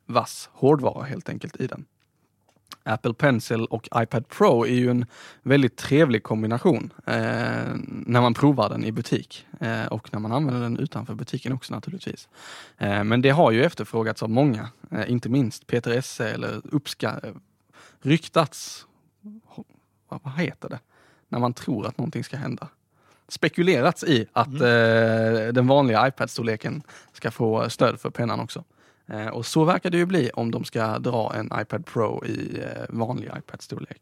[0.06, 1.86] vass hårdvara helt enkelt i den.
[2.84, 5.06] Apple Pencil och iPad Pro är ju en
[5.44, 7.14] väldigt trevlig kombination eh,
[7.86, 11.74] när man provar den i butik eh, och när man använder den utanför butiken också
[11.74, 12.30] naturligtvis.
[12.78, 17.20] Eh, men det har ju efterfrågats av många, eh, inte minst Peter Esse eller uppska
[18.02, 18.86] ryktats,
[20.10, 20.80] vad, heter det,
[21.30, 22.68] när man tror att någonting ska hända.
[23.28, 28.64] Spekulerats i att eh, den vanliga iPad-storleken ska få stöd för pennan också.
[29.12, 32.60] Eh, och så verkar det ju bli om de ska dra en iPad Pro i
[32.60, 34.02] eh, vanlig iPad-storlek.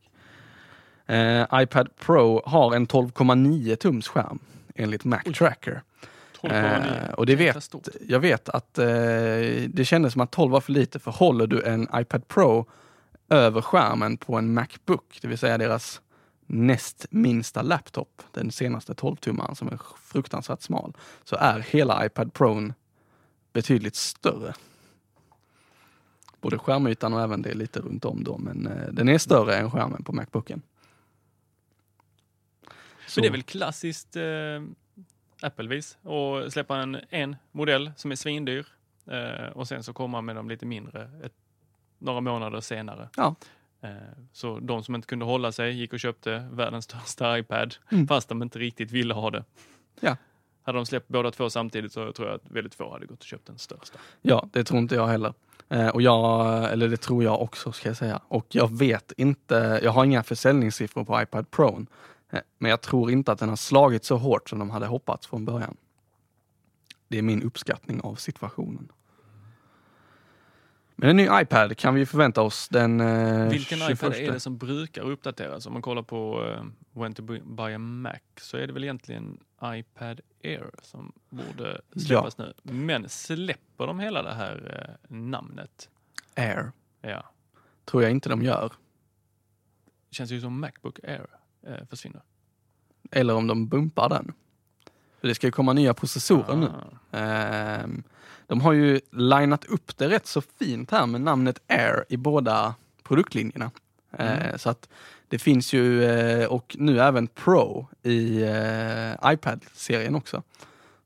[1.06, 4.40] Eh, iPad Pro har en 12,9 tums skärm
[4.76, 5.82] enligt Mac Tracker.
[6.42, 7.10] 12,9.
[7.10, 7.76] Eh, och det vet,
[8.08, 8.86] jag vet att eh,
[9.68, 12.66] det kändes som att 12 var för lite, för håller du en iPad Pro
[13.30, 16.02] över skärmen på en Macbook, det vill säga deras
[16.46, 20.94] näst minsta laptop, den senaste 12-tummaren som är fruktansvärt smal,
[21.24, 22.74] så är hela iPad Pro
[23.54, 24.54] betydligt större.
[26.42, 29.72] Både skärmytan och även det lite runt om då, men eh, den är större än
[29.72, 30.62] skärmen på Macbooken.
[33.08, 34.24] Så- Men det är väl klassiskt eh,
[35.42, 38.66] Applevis att släppa en, en modell som är svindyr
[39.06, 41.34] eh, och sen så komma med dem lite mindre ett,
[42.00, 43.10] några månader senare.
[43.18, 43.36] Ja.
[43.82, 43.90] Eh,
[44.34, 48.08] så de som inte kunde hålla sig gick och köpte världens största iPad Mm.
[48.08, 49.44] fast de inte riktigt ville ha det.
[50.00, 50.18] Ja.
[50.64, 53.26] Hade de släppt båda två samtidigt så tror jag att väldigt få hade gått och
[53.26, 54.00] köpt den största.
[54.22, 55.34] Ja, det tror inte jag heller.
[55.70, 58.22] Eh, och jag, eller det tror jag också ska jag säga.
[58.28, 61.86] Och jag vet inte, jag har inga försäljningssiffror på iPad Pro.
[62.30, 65.28] Eh, men jag tror inte att den har slagit så hårt som de hade hoppats
[65.28, 65.78] från början.
[67.08, 68.92] Det är min uppskattning av situationen.
[70.96, 73.92] Men en ny iPad kan vi förvänta oss den eh, Vilken 21.
[73.92, 75.66] iPad är det som brukar uppdateras?
[75.66, 79.40] Om man kollar på eh, When to buy a Mac så är det väl egentligen
[79.64, 82.54] iPad Air som borde släppas nu.
[82.64, 85.90] Men släpper de hela det här eh, namnet?
[86.36, 86.72] Air.
[87.02, 87.26] Ja.
[87.86, 88.72] Tror jag inte de gör.
[90.12, 91.28] Känns ju som Macbook Air
[91.68, 92.22] eh, försvinner.
[93.12, 94.34] Eller om de bumpar den.
[95.20, 96.68] För det ska ju komma nya processorer nu.
[97.12, 97.18] Ah.
[97.18, 98.04] Ehm,
[98.48, 102.76] De har ju linat upp det rätt så fint här med namnet Air i båda
[103.04, 103.72] produktlinjerna.
[104.12, 104.90] Eh, Så att
[105.30, 110.44] det finns ju, eh, och nu även Pro i eh, iPad-serien också.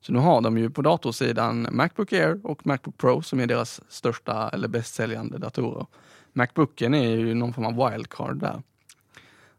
[0.02, 3.82] Så nu har de ju på datorsidan Macbook Air och Macbook Pro som är deras
[3.90, 5.86] största eller bästsäljande datorer.
[6.34, 8.62] Macbooken är ju någon form av wildcard där.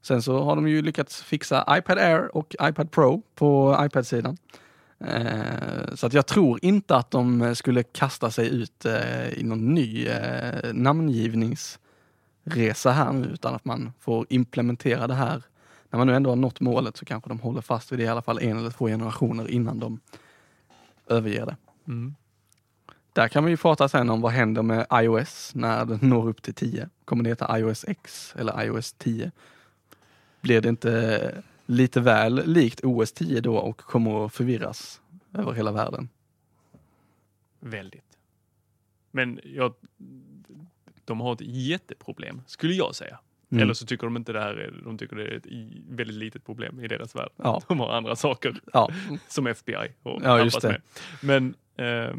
[0.03, 4.37] Sen så har de ju lyckats fixa iPad Air och iPad Pro på iPad-sidan.
[5.01, 8.87] Eh, så att jag tror inte att de skulle kasta sig ut
[9.37, 10.09] i någon ny
[10.73, 11.79] namngivnings
[12.45, 15.43] namngivningsresa här nu, utan att man får implementera det här.
[15.91, 18.09] När man nu ändå har nått målet så kanske de håller fast vid det i
[18.09, 20.01] alla fall en eller två generationer innan de
[21.07, 21.57] överger det.
[21.87, 22.15] Mm.
[23.13, 26.43] Där kan vi ju prata sen om vad händer med iOS när den når upp
[26.43, 26.89] till 10.
[27.05, 29.31] Kommer det heta iOS X eller iOS 10?
[30.41, 35.01] Blir det inte lite väl likt OS 10 då och kommer att förvirras
[35.33, 36.09] över hela världen?
[37.61, 38.19] Väldigt.
[39.11, 39.75] Men jag,
[41.05, 43.19] de har ett jätteproblem, skulle jag säga.
[43.51, 43.63] Mm.
[43.63, 45.47] Eller så tycker de inte det här är, de tycker det är ett
[45.89, 47.31] väldigt litet problem i deras värld.
[47.37, 47.61] Ja.
[47.69, 48.89] De har andra saker Ja,
[49.29, 50.69] som FBI och Ja, just det.
[50.69, 50.81] med.
[51.23, 51.55] Men
[51.87, 52.15] eh,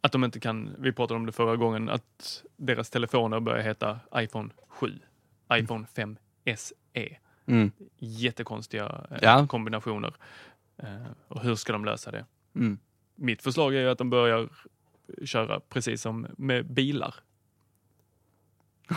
[0.00, 3.98] att de inte kan, vi pratade om det förra gången, att deras telefoner börjar heta
[4.16, 4.98] iPhone 7,
[5.52, 6.16] iPhone 5
[6.56, 7.16] SE.
[7.46, 7.70] mm.
[7.98, 9.46] Jättekonstiga eh, Ja.
[9.46, 10.14] kombinationer.
[10.76, 12.24] Eh, och hur ska de lösa det?
[12.54, 12.78] Mm.
[13.14, 14.48] Mitt förslag är att de börjar
[15.24, 17.14] köra precis som med bilar.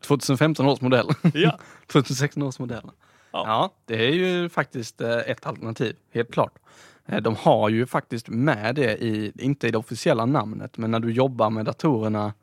[0.00, 1.08] 2015 års modell.
[1.34, 2.90] Ja, 2016 års modell.
[3.32, 3.42] Ja.
[3.46, 3.72] Ja.
[3.84, 6.58] det är ju faktiskt eh, ett alternativ, helt klart.
[7.06, 11.00] Eh, De har ju faktiskt med det i, inte i det officiella namnet, men när
[11.00, 12.34] du jobbar med datorerna,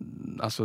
[0.00, 0.64] mm, alltså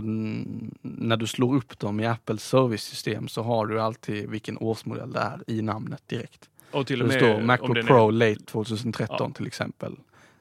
[0.82, 5.20] när du slår upp dem i Apples servicesystem så har du alltid vilken årsmodell det
[5.20, 6.50] är i namnet direkt.
[6.72, 9.30] och till och det med står om Macbook Pro är, Late 2013 Ja.
[9.36, 9.96] till exempel.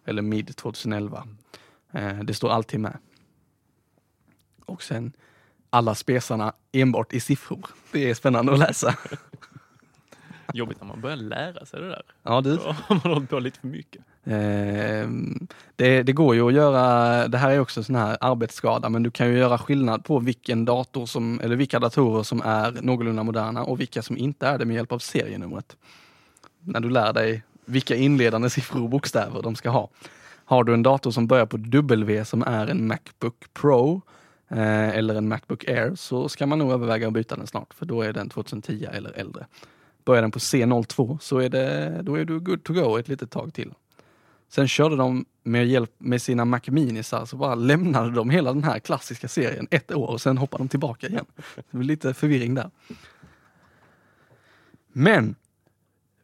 [0.08, 1.28] Eller Mid 2011.
[1.92, 2.98] Eh, det står alltid med.
[4.66, 5.12] Och sen
[5.70, 7.66] alla spesarna enbart i siffror.
[7.92, 8.94] Det är spännande att läsa.
[10.54, 12.02] jobbigt när man börjar lära sig det där.
[12.22, 12.56] Ja, du.
[12.56, 14.02] Då har man hållit på lite för mycket.
[14.24, 15.08] Eh,
[15.76, 19.10] det, det går ju att göra, det här är också sån här arbetsskada, men du
[19.10, 23.64] kan ju göra skillnad på vilken dator som, eller vilka datorer som är någorlunda moderna
[23.64, 25.76] och vilka som inte är det med hjälp av serienumret.
[26.60, 29.90] När du lär dig vilka inledande siffror och bokstäver de ska ha.
[30.44, 34.02] Har du en dator som börjar på W som är en Macbook Pro
[34.48, 37.86] eh, eller en Macbook Air så ska man nog överväga att byta den snart för
[37.86, 39.46] då är den 2010 eller äldre.
[40.04, 43.30] Börjar den på C02 så är det, då är du good to go ett litet
[43.30, 43.72] tag till.
[44.48, 48.52] Sen körde de med hjälp med sina Mac Minisar så alltså bara lämnade de hela
[48.52, 51.26] den här klassiska serien ett år och sen hoppade de tillbaka igen.
[51.56, 52.70] Det var lite förvirring där.
[54.92, 55.34] Men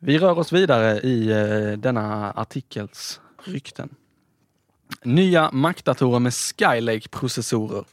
[0.07, 3.95] vi rör oss vidare i eh, denna artikels rykten.
[5.03, 7.85] Nya Mac-datorer med Skylake-processorer.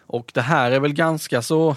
[0.00, 1.76] Och det här är väl ganska så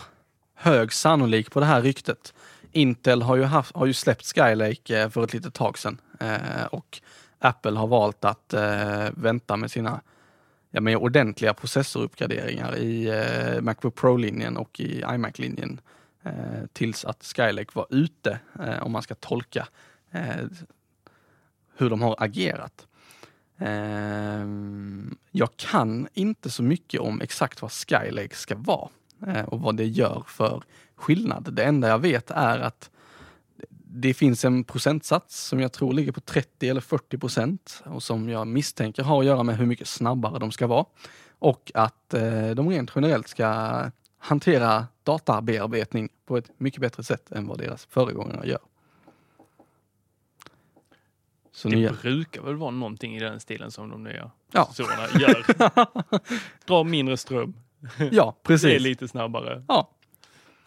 [0.55, 2.33] hög sannolik på det här ryktet.
[2.71, 6.65] Intel har ju, haft, har ju släppt Skylake eh, för ett litet tag sedan eh,
[6.71, 7.01] och
[7.39, 8.53] Apple har valt att
[9.11, 10.01] vänta med sina
[10.71, 13.11] ja, med ordentliga processoruppgraderingar i
[13.61, 15.79] Macbook Pro-linjen och i iMac-linjen
[16.23, 19.67] Eh, tills att Skylake var ute, eh, om man ska tolka
[20.11, 20.45] eh,
[21.77, 22.87] hur de har agerat.
[23.57, 24.45] Eh,
[25.31, 28.89] jag kan inte så mycket om exakt vad Skylake ska vara
[29.27, 30.63] eh, och vad det gör för
[30.95, 31.53] skillnad.
[31.53, 32.89] Det enda jag vet är att
[33.91, 38.29] det finns en procentsats som jag tror ligger på 30 eller 40 procent och som
[38.29, 40.85] jag misstänker har att göra med hur mycket snabbare de ska vara.
[41.39, 43.81] Och att eh, de rent generellt ska
[44.19, 48.59] hantera databearbetning på ett mycket bättre sätt än vad deras föregångare gör.
[51.51, 54.69] Så Det nya, brukar väl vara någonting i den stilen som de nya Ja.
[55.19, 55.45] gör.
[56.67, 57.53] Drar mindre ström,
[57.97, 58.81] ja, det är precis.
[58.81, 59.89] lite snabbare, Ja,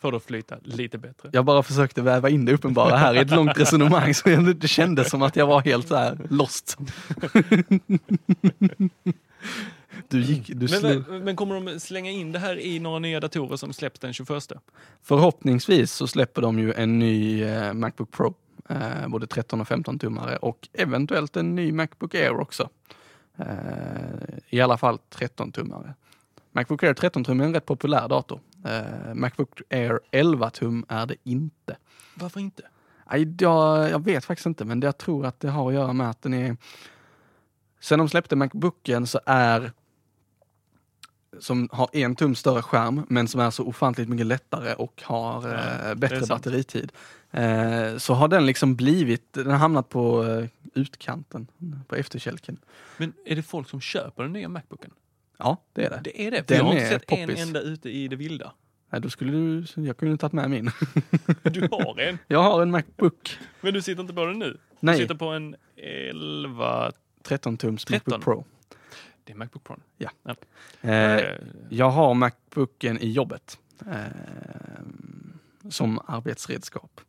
[0.00, 1.30] får det att flyta lite bättre.
[1.32, 4.68] jag bara försökte väva in det uppenbara här i ett långt resonemang så jag inte
[4.68, 6.76] kände som att jag var helt så här lost.
[10.08, 13.20] Du gick, du Men, men, men kommer de slänga in det här i några nya
[13.20, 14.52] datorer som släpps den 21?
[15.02, 18.34] Förhoppningsvis så släpper de ju en ny eh, Macbook Pro,
[18.68, 22.68] eh, både 13 och 15 tummare och eventuellt en ny Macbook Air också.
[23.36, 23.46] Eh,
[24.48, 25.94] I alla fall 13 tummare.
[26.52, 28.40] Macbook Air 13 tum är en rätt populär dator.
[28.64, 31.76] Eh, Macbook Air 11 tum är det inte.
[32.14, 32.62] Varför inte?
[33.38, 36.22] Jag, jag vet faktiskt inte, men jag tror att det har att göra med att
[36.22, 36.56] den är...
[37.80, 39.72] Sen de släppte Macbooken så är
[41.40, 45.48] som har en tum större skärm, men som är så ofantligt mycket lättare och har
[45.48, 46.92] Ja, eh, bättre batteritid.
[47.30, 51.46] Eh, så har den liksom blivit, den har hamnat på eh, utkanten,
[51.88, 52.58] på efterkälken.
[52.96, 54.90] Men är det folk som köper den nya Macbooken?
[55.38, 56.00] Ja, det är det.
[56.04, 57.40] Det är det, för Den jag har inte sett poppis.
[57.40, 58.52] en enda ute i det vilda.
[58.90, 60.70] Nej, då skulle du, jag kunde tagit med min.
[61.42, 64.58] Du har en, Jag har en Macbook, men du sitter inte på den nu.
[64.80, 64.94] Nej.
[64.96, 66.92] Du sitter på en 11...
[67.22, 68.10] 13 tums 13.
[68.10, 68.44] Macbook Pro.
[69.24, 69.76] Det är Macbook Pro.
[69.98, 71.34] Eh, Eh,
[71.68, 73.58] Jag har Macbooken i jobbet
[73.90, 74.82] eh,
[75.70, 77.00] som arbetsredskap.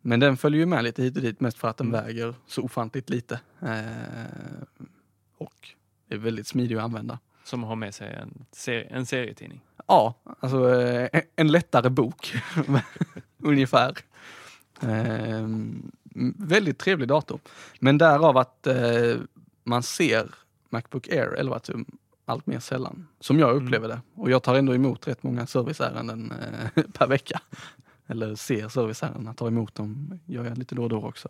[0.00, 2.04] Men den följer ju med lite hit och dit mest för att den Mm.
[2.04, 3.40] väger så ofantligt lite.
[3.62, 4.86] Eh,
[5.38, 5.68] och
[6.08, 7.18] är väldigt smidig att använda.
[7.44, 9.60] som har med sig en, serie, en serietidning.
[9.86, 12.34] Ja, alltså eh, en lättare bok
[13.38, 13.96] ungefär.
[14.82, 15.48] Eh,
[16.36, 17.40] väldigt trevlig dator.
[17.80, 19.16] Men därav att eh,
[19.64, 20.34] man ser
[20.68, 21.86] Macbook Air 11 tum
[22.24, 24.00] allt mer sällan, som jag upplever det.
[24.14, 27.40] Och jag tar ändå emot rätt många serviceärenden eh, per vecka.
[28.06, 31.28] Eller ser serviceärenden, tar emot dem gör jag lite då och då också.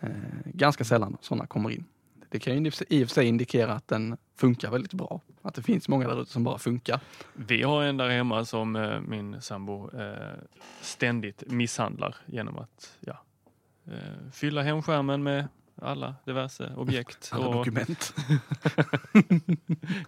[0.00, 0.10] Eh,
[0.44, 1.84] ganska sällan sådana kommer in.
[2.28, 5.20] Det kan ju i och för sig indikera att den funkar väldigt bra.
[5.42, 7.00] Att det finns många där ute som bara funkar.
[7.34, 10.38] Vi har en där hemma som eh, min sambo eh,
[10.80, 13.22] ständigt misshandlar genom att ja,
[13.86, 17.30] eh, fylla hemskärmen med alla diverse objekt.
[17.32, 18.14] Alla Och dokument.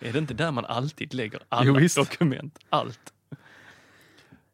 [0.00, 2.58] är det inte där man alltid lägger alla Jo, dokument?
[2.70, 3.12] Allt.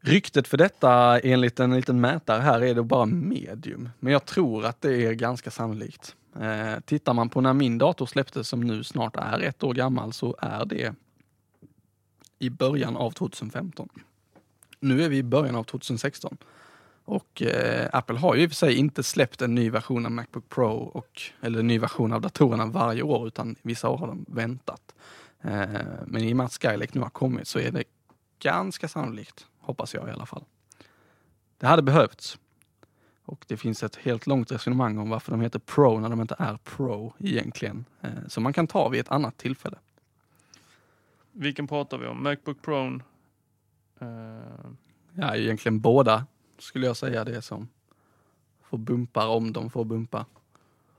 [0.01, 3.89] Ryktet för detta enligt en liten mätare här är det bara medium.
[3.99, 6.17] Men jag tror att det är ganska sannolikt.
[6.41, 10.13] Eh, tittar man på när min dator släpptes som nu snart är ett år gammal
[10.13, 10.95] så är det
[12.39, 13.89] i början av 2015.
[14.81, 16.37] Nu är vi i början av 2016.
[17.11, 20.13] Och eh, Apple har ju i och för sig inte släppt en ny version av
[20.13, 24.07] Macbook Pro och, eller en ny version av datorerna varje år utan vissa år har
[24.07, 24.95] de väntat.
[25.41, 25.69] Eh,
[26.07, 27.85] men i och med att Skylake nu har kommit så är det
[28.39, 30.45] ganska sannolikt, hoppas jag i alla fall.
[31.59, 32.39] Det hade behövts.
[33.25, 36.37] Och det finns ett helt långt resonemang om varför de heter Pro när de inte
[36.39, 37.85] är Pro egentligen.
[38.01, 39.79] Eh, som man kan ta vid ett annat tillfälle.
[41.33, 42.23] Vilken pratar vi om?
[42.23, 43.01] Macbook Pro?
[44.01, 44.71] Eh,
[45.15, 46.27] Ja, egentligen båda
[46.61, 47.69] skulle jag säga det som
[48.63, 50.27] får bumpar om de får bumpa.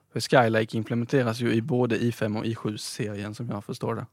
[0.09, 4.05] För Skylake implementeras ju i både i5 och i7-serien som jag förstår det.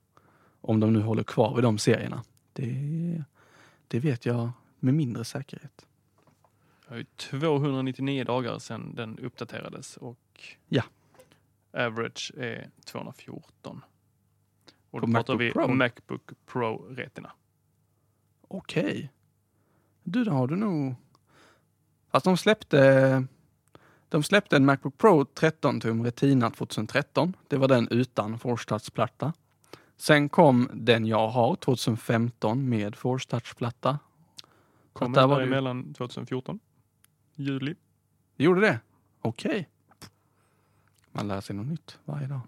[0.61, 2.22] Om de nu håller kvar vid de serierna.
[2.53, 3.24] Det,
[3.88, 5.86] det vet jag med mindre säkerhet.
[6.88, 10.82] det är ju 299 dagar sedan den uppdaterades och Ja.
[11.72, 13.84] average är 214.
[14.90, 15.64] Och På då pratar Macbook vi Pro?
[15.64, 17.32] om Macbook Pro Retina.
[18.49, 19.12] Okej.
[20.03, 20.94] Du, då har du nog...
[22.18, 23.24] Fast de släppte...
[24.08, 27.36] De släppte en Macbook Pro 13 tum Retina 2013.
[27.48, 29.32] Det var den utan Force Touch-platta.
[29.96, 33.98] Sen kom den jag har 2015 med Force Touch-platta.
[34.92, 36.58] Kom där var det- emellan 2014.
[37.34, 37.74] Juli.
[38.36, 38.80] Gjorde det?
[39.20, 39.68] Okej.
[41.12, 42.40] Man lär sig något nytt varje dag.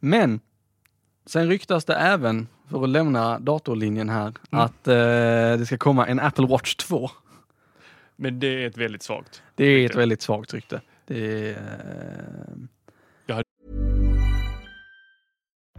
[0.00, 0.40] Men
[1.26, 4.94] sen ryktas det även, för att lämna datorlinjen här, att eh,
[5.58, 7.10] det ska komma en Apple Watch 2.
[8.16, 9.42] Men det är ett väldigt svagt.
[9.54, 9.98] Det är ett Rykte.
[9.98, 10.80] väldigt svagt rykte.
[11.06, 12.56] Det är, eh,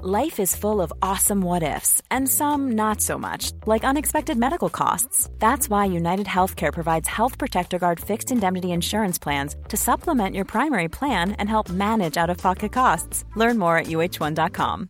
[0.03, 4.69] Life is full of awesome what ifs, and some not so much, like unexpected medical
[4.69, 5.29] costs.
[5.39, 10.45] That's why United Healthcare provides Health Protector Guard fixed indemnity insurance plans to supplement your
[10.45, 13.23] primary plan and help manage out of pocket costs.
[13.35, 14.89] Learn more at uh1.com.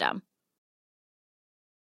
[0.01, 0.30] system.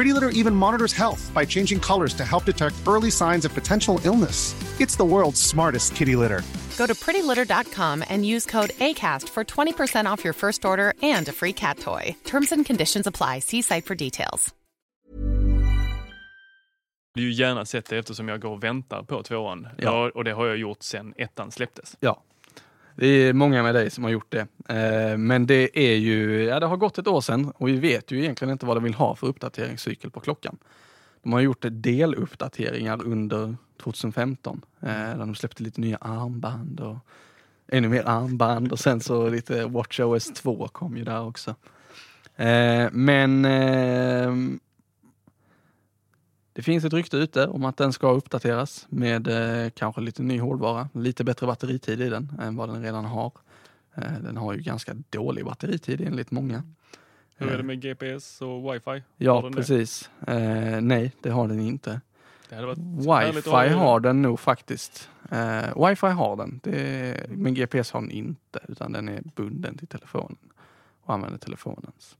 [0.00, 4.00] Pretty Litter even monitors health by changing colors to help detect early signs of potential
[4.04, 4.54] illness.
[4.80, 6.42] It's the world's smartest kitty litter.
[6.78, 11.32] Go to prettylitter.com and use code ACAST for 20% off your first order and a
[11.32, 12.16] free cat toy.
[12.24, 13.40] Terms and conditions apply.
[13.40, 14.54] See site for details.
[17.14, 19.68] Jag hade gärna sett det eftersom jag går och väntar på tvåan.
[19.76, 19.84] Ja.
[19.84, 20.10] Ja.
[20.14, 21.96] Och det har jag gjort sen ettan släpptes.
[22.00, 22.22] Ja,
[23.00, 24.46] det är många med dig som har gjort det.
[24.68, 28.10] Eh, Men det är ju, ja det har gått ett år sedan och vi vet
[28.12, 30.56] ju egentligen inte vad de vill ha för uppdateringscykel på klockan.
[31.22, 36.96] De har gjort deluppdateringar under 2015, eh, där de släppte lite nya armband och
[37.72, 41.54] ännu mer armband och sen så lite WatchOS 2 kom ju där också.
[42.36, 44.34] Eh, Men eh,
[46.52, 50.40] det finns ett rykte ute om att den ska uppdateras med eh, kanske lite ny
[50.40, 53.32] hårdvara, lite bättre batteritid i den än vad den redan har.
[53.94, 56.62] Eh, den har ju ganska dålig batteritid enligt många.
[57.36, 59.02] Hur är Eh, det med GPS och wifi?
[59.16, 60.10] Ja, precis.
[60.26, 62.00] Eh, nej, det har den inte.
[62.96, 65.10] Wifi har den nog faktiskt.
[65.30, 69.88] Eh, wifi har den, det, men GPS har den inte, utan den är bunden till
[69.88, 70.36] telefonen
[71.02, 72.16] och använder telefonens.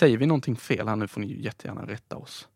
[0.00, 2.48] Säger vi någonting fel här nu får ni jättegärna rätta oss.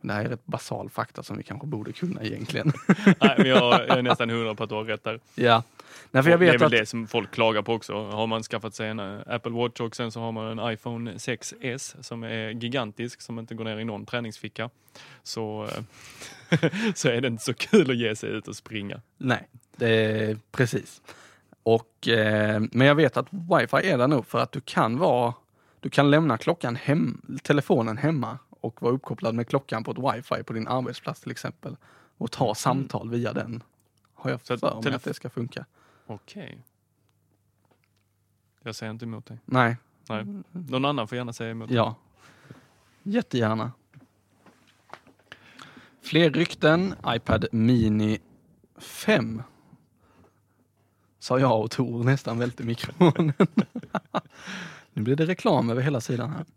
[0.00, 2.72] Det här är rätt basal fakta som vi kanske borde kunna egentligen.
[3.20, 5.20] Nej, men jag är nästan hundra på att du har rätt där.
[5.34, 5.62] ja.
[6.10, 6.70] Nej, för jag Och det är vet väl att...
[6.72, 8.10] det som folk klagar på också.
[8.10, 11.12] Har man skaffat sig en eh, Apple Watch och sen så har man en iPhone
[11.12, 14.70] 6S som är gigantisk, som inte går ner i någon träningsficka.
[15.22, 15.68] Så,
[16.50, 16.60] eh,
[16.94, 19.00] så är det inte så kul att ge sig ut och springa.
[19.18, 21.02] Nej, det precis.
[21.62, 25.34] Och, eh, men jag vet att wifi är där nog för att du kan vara,
[25.84, 30.42] du kan lämna klockan hem, telefonen hemma och vara uppkopplad med klockan på ett wifi
[30.42, 31.76] på din arbetsplats till exempel.
[32.18, 33.62] Och ta samtal via den.
[34.14, 34.82] Har jag Mm.
[34.82, 35.66] För mig att det ska funka.
[36.06, 36.58] Okej.
[38.62, 39.38] Jag säger inte emot dig.
[39.44, 39.76] Nej,
[40.08, 40.24] Nej.
[40.52, 41.76] Någon annan får gärna säga emot dig.
[41.76, 41.94] ja.
[43.02, 43.72] Jättegärna.
[46.02, 48.18] Fler rykten, iPad Mini
[48.78, 49.42] 5.
[51.18, 53.32] Sa jag och Tor nästan välte mikrofonen.
[54.94, 56.44] nu blir det reklam över hela sidan här.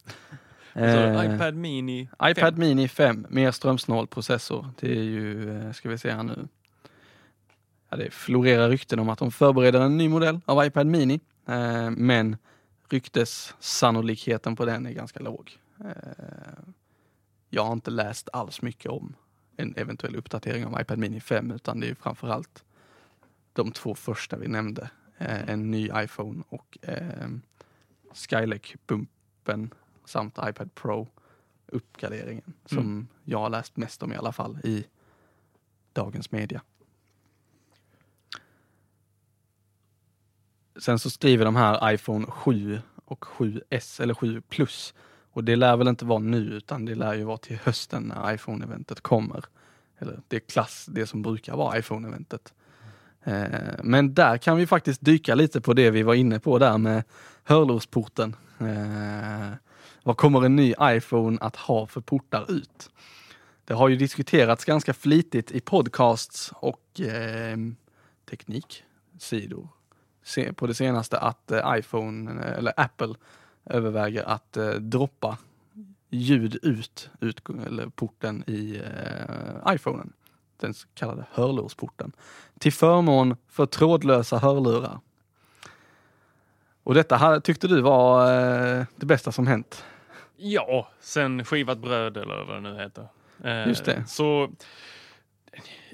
[0.74, 2.60] Eh, iPad Mini iPad 5.
[2.60, 4.70] Mini 5, mer strömsnål processor.
[4.80, 6.48] Det är ju, eh, ska vi se här nu.
[7.90, 11.20] Ja, det florerar rykten om att de förbereder en ny modell av iPad Mini.
[11.48, 12.38] Eh, men
[12.90, 15.58] ryktessannolikheten på den är ganska låg.
[15.80, 15.92] Eh,
[17.50, 19.16] jag har inte läst alls mycket om
[19.58, 22.64] en eventuell uppdatering av iPad Mini 5 utan det är framförallt
[23.54, 24.90] de två första vi nämnde.
[25.18, 27.28] Eh, en ny iPhone och eh,
[28.18, 29.74] Skylake-bumpen
[30.06, 31.08] samt iPad Pro
[31.68, 33.08] uppgraderingen som Mm.
[33.24, 34.86] jag har läst mest om i alla fall i
[35.94, 36.62] dagens media.
[40.80, 44.94] Sen så skriver de här iPhone 7 och 7S eller 7 plus
[45.32, 48.34] och det lär väl inte vara nu utan det lär ju vara till hösten när
[48.34, 49.46] iPhone-eventet kommer.
[49.98, 52.54] Eller det klass, det som brukar vara iPhone-eventet.
[53.28, 56.78] Eh, men där kan vi faktiskt dyka lite på det vi var inne på där
[56.78, 57.04] med
[57.44, 58.36] hörlursporten.
[58.60, 59.58] Eh,
[60.04, 62.90] vad kommer en ny iPhone att ha för portar ut?
[63.66, 67.58] Det har ju diskuterats ganska flitigt i podcasts och eh,
[68.30, 69.68] tekniksidor
[70.24, 73.14] se, på det senaste att eh, iPhone eller Apple
[73.66, 75.38] överväger att eh, droppa
[76.10, 80.14] ljud ut, ut eller porten i eh, iPhonen.
[80.58, 82.12] Den så kallade hörlursporten.
[82.60, 85.00] Till förmån för trådlösa hörlurar.
[86.84, 88.22] Och detta tyckte du var
[88.80, 89.86] eh, det bästa som hänt?
[90.38, 93.08] Ja, sen skivat bröd eller vad det nu heter.
[93.44, 94.04] Eh, Just det.
[94.08, 94.50] Så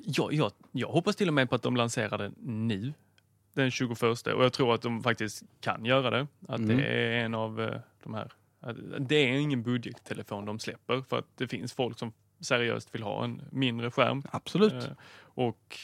[0.05, 2.93] ja, jag, jag hoppas till och med på att de lanserar det nu,
[3.53, 4.01] den 21.
[4.03, 6.27] Och jag tror att de faktiskt kan göra det.
[6.47, 6.77] Att Mm.
[6.77, 8.31] det är en av eh, de här,
[8.99, 12.11] det är ingen budgettelefon de släpper för att det finns folk som
[12.43, 14.23] seriöst vill ha en mindre skärm.
[14.31, 14.73] Absolut.
[14.73, 15.77] Eh, och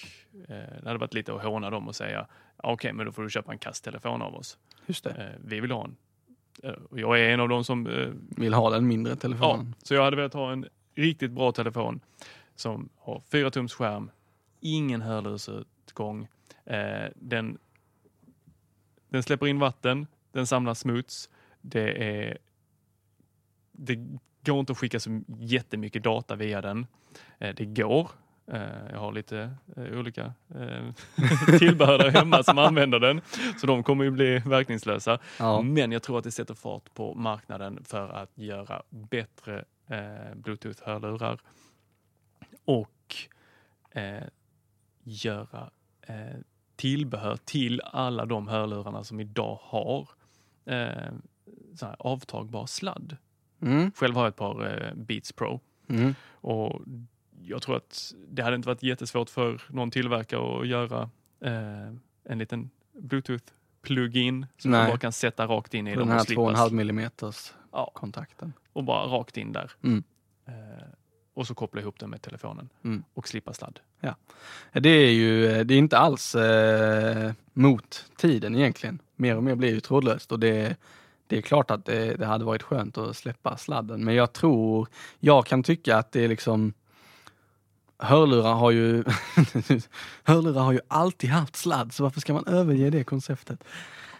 [0.47, 2.27] eh, det hade varit lite att håna dem och säga
[2.63, 4.57] "Ja, okej, men då får du köpa en kasttelefon av oss.
[4.85, 5.09] Just det.
[5.09, 5.95] Eh, vi vill ha en.
[6.91, 7.83] Jag är en av dem som
[8.37, 9.75] Vill ha den mindre Ja, telefonen.
[9.83, 11.99] så jag hade velat ha en riktigt bra telefon
[12.55, 14.11] som har 4 tums skärm,
[14.59, 16.27] ingen hörlursutgång.
[17.15, 17.57] Den,
[19.09, 21.29] den släpper in vatten, den samlar smuts.
[21.61, 22.37] Det, är,
[23.79, 23.95] det
[24.45, 26.87] går inte att skicka så jättemycket data via den.
[27.39, 28.11] Eh, det går.
[28.51, 30.93] Eh, jag har lite eh, olika eh,
[31.59, 33.21] tillbehör där hemma som använder den,
[33.61, 35.19] så de kommer ju bli verkningslösa.
[35.39, 35.61] Ja.
[35.61, 39.65] Men jag tror att det sätter fart på marknaden för att göra bättre
[40.35, 41.39] bluetooth-hörlurar
[42.65, 43.15] och
[43.91, 44.23] eh,
[45.03, 45.69] göra
[46.01, 46.39] eh,
[46.75, 50.09] tillbehör till alla de hörlurarna som idag har
[50.65, 51.11] eh,
[51.97, 53.17] avtagbar sladd.
[53.61, 53.91] Mm.
[53.95, 56.15] Själv har jag ett par eh, Beats Pro Mm.
[56.31, 56.81] och
[57.43, 61.09] jag tror att det hade inte varit jättesvårt för någon tillverkare att göra
[61.41, 61.93] eh,
[62.23, 64.89] en liten bluetooth-plugin som man Nej.
[64.89, 67.91] bara kan sätta rakt in i dem den här och slippa 2,5 millimeters Ja.
[67.95, 68.53] kontakten.
[68.73, 69.71] och bara rakt in där.
[69.83, 70.03] Mm.
[70.47, 70.53] Eh,
[71.33, 73.03] och så koppla ihop den med telefonen Mm.
[73.13, 73.79] och slippa sladd.
[74.73, 79.01] Det är ju det är inte alls eh, mot tiden egentligen.
[79.15, 80.75] Mer och mer blir ju trådlöst och det,
[81.29, 84.03] det är klart att det, det hade varit skönt att släppa sladden.
[84.03, 84.87] Men jag tror,
[85.19, 86.73] jag kan tycka att det är liksom
[88.01, 89.03] Hörlurar har ju
[90.23, 93.63] Hörlurar har ju alltid haft sladd så varför ska man överge det konceptet?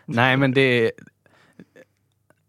[0.05, 0.91] Nej men det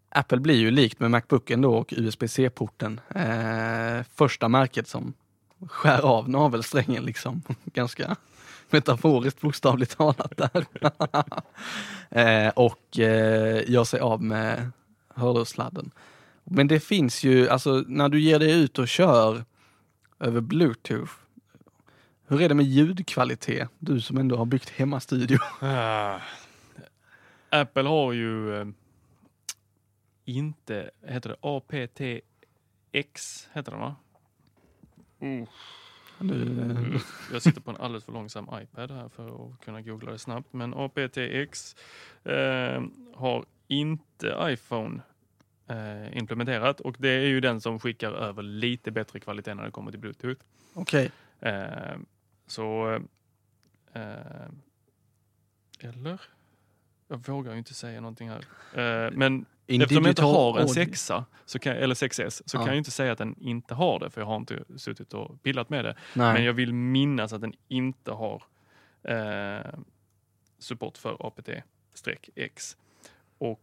[0.09, 2.99] Apple blir ju likt med Macbooken då och USB-C-porten.
[3.15, 5.13] Eh, första märket som
[5.69, 7.41] skär av navelsträngen liksom.
[7.63, 8.15] Ganska
[8.71, 10.65] metaforiskt bokstavligt talat där.
[12.19, 14.71] eh, och eh, gör sig av med
[15.15, 15.91] hörlurssladden.
[16.43, 19.43] Men det finns ju, alltså när du ger dig ut och kör
[20.19, 21.13] över bluetooth.
[22.27, 23.69] Hur är det med ljudkvalitet?
[23.79, 25.37] Du som ändå har byggt hemmastudio.
[27.49, 28.67] Apple har ju eh,
[30.25, 33.95] inte, heter det APTX, heter det va?
[36.21, 36.99] Nu,
[37.33, 40.53] Jag sitter på en alldeles för långsam iPad här för att kunna googla det snabbt.
[40.53, 41.75] Men aptX
[42.23, 42.83] eh,
[43.15, 45.01] har inte iPhone
[45.67, 49.71] eh, implementerat och det är ju den som skickar över lite bättre kvalitet när det
[49.71, 50.41] kommer till Bluetooth.
[50.73, 51.11] Okej,
[51.41, 51.97] Eh,
[52.47, 52.99] så...
[53.93, 54.47] Eh,
[55.79, 56.21] eller?
[57.07, 58.45] Jag vågar ju inte säga någonting här.
[58.73, 62.59] Eh, men In eftersom jag inte har en sexa, så kan, eller 6S, så Ja.
[62.59, 65.43] kan jag inte säga att den inte har det, för jag har inte suttit och
[65.43, 65.95] pillat med det.
[66.13, 66.33] nej.
[66.33, 68.43] Men jag vill minnas att den inte har
[69.03, 69.79] eh,
[70.59, 72.77] support för apt-x.
[73.37, 73.61] Och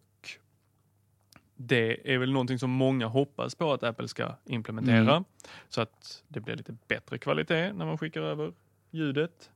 [1.56, 5.12] det är väl någonting som många hoppas på att Apple ska implementera.
[5.12, 5.24] Mm.
[5.68, 8.52] Så att det blir lite bättre kvalitet när man skickar över
[8.90, 9.50] ljudet.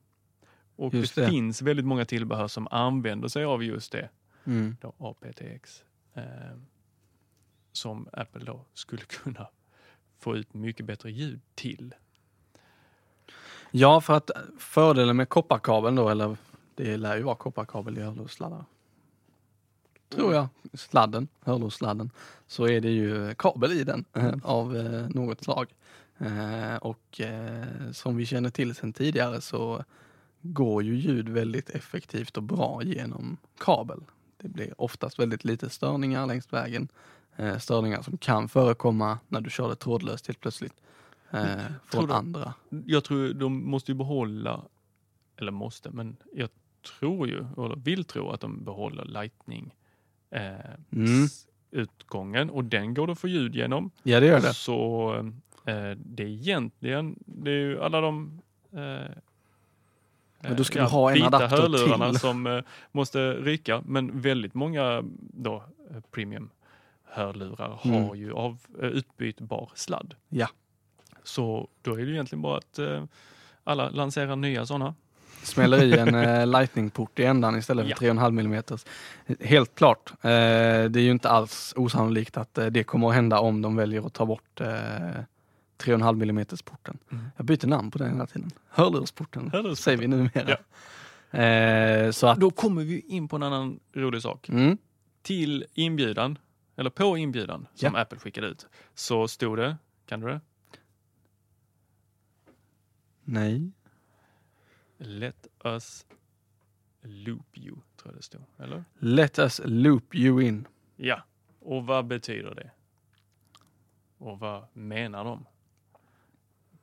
[0.76, 1.28] Och det, det.
[1.28, 4.09] finns väldigt många tillbehör som använder sig av just det,
[4.44, 4.76] Mm.
[4.80, 5.84] då aptX.
[6.14, 6.56] Eh,
[7.72, 9.48] som Apple då skulle kunna
[10.18, 11.94] få ut mycket bättre ljud till.
[13.70, 16.36] Ja, för att fördelen med kopparkabeln då, eller
[16.74, 18.64] det lär ju vara kopparkabel i hörlurssladdar.
[20.08, 20.48] Tror jag.
[20.72, 22.10] Sladden, hörlurssladden.
[22.46, 25.74] Så är det ju kabel i den eh, av eh, något slag.
[26.18, 29.84] Eh, och eh, som vi känner till sedan tidigare så
[30.42, 34.00] går ju ljud väldigt effektivt och bra genom kabel.
[34.43, 36.88] Det blir oftast väldigt lite störningar längs vägen.
[37.36, 40.74] Eh, störningar som kan förekomma när du kör det trådlöst helt plötsligt.
[41.30, 42.55] Eh, från du- andra.
[42.86, 44.61] Jag tror de måste ju behålla,
[45.36, 46.49] eller måste, men jag
[47.01, 49.74] tror ju, eller vill tro att de behåller Lightning
[50.30, 50.40] eh,
[50.90, 51.26] Mm.
[51.70, 53.90] utgången och den går det att få ljud genom.
[54.03, 54.55] Ja, det gör det.
[54.55, 55.14] Så
[55.64, 58.40] eh, det är egentligen, det är ju alla de
[58.72, 59.11] eh,
[60.43, 62.18] Men då ska ja, du ha en adapter hörlurarna till.
[62.20, 62.61] som eh,
[62.93, 65.55] måste ryka, men väldigt många då
[65.90, 66.51] eh, premium
[67.05, 68.05] hörlurar Mm.
[68.05, 70.14] har ju av eh, utbytbar sladd.
[70.28, 70.49] Ja.
[71.22, 73.05] Så då är det egentligen bara att eh,
[73.64, 74.95] alla lanserar nya sådana.
[75.43, 78.12] Smäller i en eh, lightning-port i ändan istället för Ja.
[78.12, 79.38] 3,5 mm.
[79.40, 80.11] Helt klart.
[80.11, 80.20] Eh,
[80.90, 84.07] det är ju inte alls osannolikt att eh, det kommer att hända om de väljer
[84.07, 84.68] att ta bort eh,
[85.83, 86.99] 3,5 mm porten.
[87.12, 87.24] Mm.
[87.37, 88.51] Jag byter namn på den hela tiden.
[88.68, 89.76] Hörlursporten Hörlursporten.
[89.76, 90.57] säger vi numera.
[91.30, 94.49] Eh, så att, Då kommer vi in på en annan rolig sak.
[94.49, 94.78] mm,
[95.22, 96.39] Till inbjudan,
[96.76, 98.01] eller på inbjudan som Ja.
[98.01, 99.76] Apple skickade ut, så stod det,
[100.07, 100.41] kan du det?
[103.24, 103.70] nej.
[104.99, 106.07] Let us
[107.03, 108.43] loop you, tror jag det stod.
[108.59, 108.85] Eller?
[108.99, 110.66] Let us loop you in.
[110.97, 111.22] Ja,
[111.61, 112.70] och vad betyder det?
[114.18, 115.47] Och vad menar de?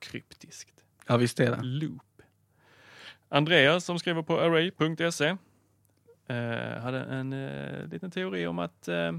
[0.10, 0.84] Kryptiskt.
[1.07, 1.62] Ja visst är det.
[1.64, 2.22] Loop.
[3.30, 5.26] Andreas som skriver på array.se
[6.28, 9.12] eh, hade en eh, liten teori om att eh,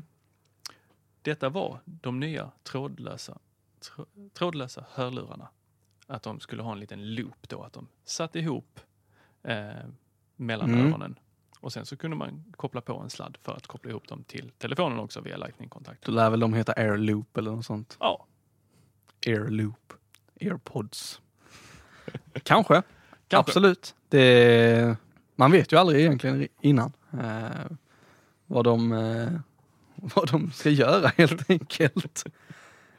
[1.22, 3.38] detta var de nya trådlösa,
[3.80, 5.48] trå, trådlösa hörlurarna.
[6.06, 8.80] Att de skulle ha en liten loop då, att de satt ihop
[9.42, 9.70] eh,
[10.36, 10.86] mellan Mm.
[10.86, 11.18] öronen.
[11.60, 14.50] Och sen så kunde man koppla på en sladd för att koppla ihop dem till
[14.58, 16.04] telefonen också via lightning-kontakt.
[16.04, 17.96] Då lär väl de heta airloop eller något sånt.
[18.00, 18.26] Ja,
[19.26, 19.92] Airloop.
[20.40, 21.20] Airpods.
[22.42, 22.82] Kanske.
[23.28, 23.50] Kanske.
[23.50, 23.94] Absolut.
[24.08, 24.96] Det,
[25.36, 27.76] man vet ju aldrig egentligen innan eh,
[28.46, 29.28] vad, de, eh,
[30.14, 32.24] vad de ska göra helt enkelt.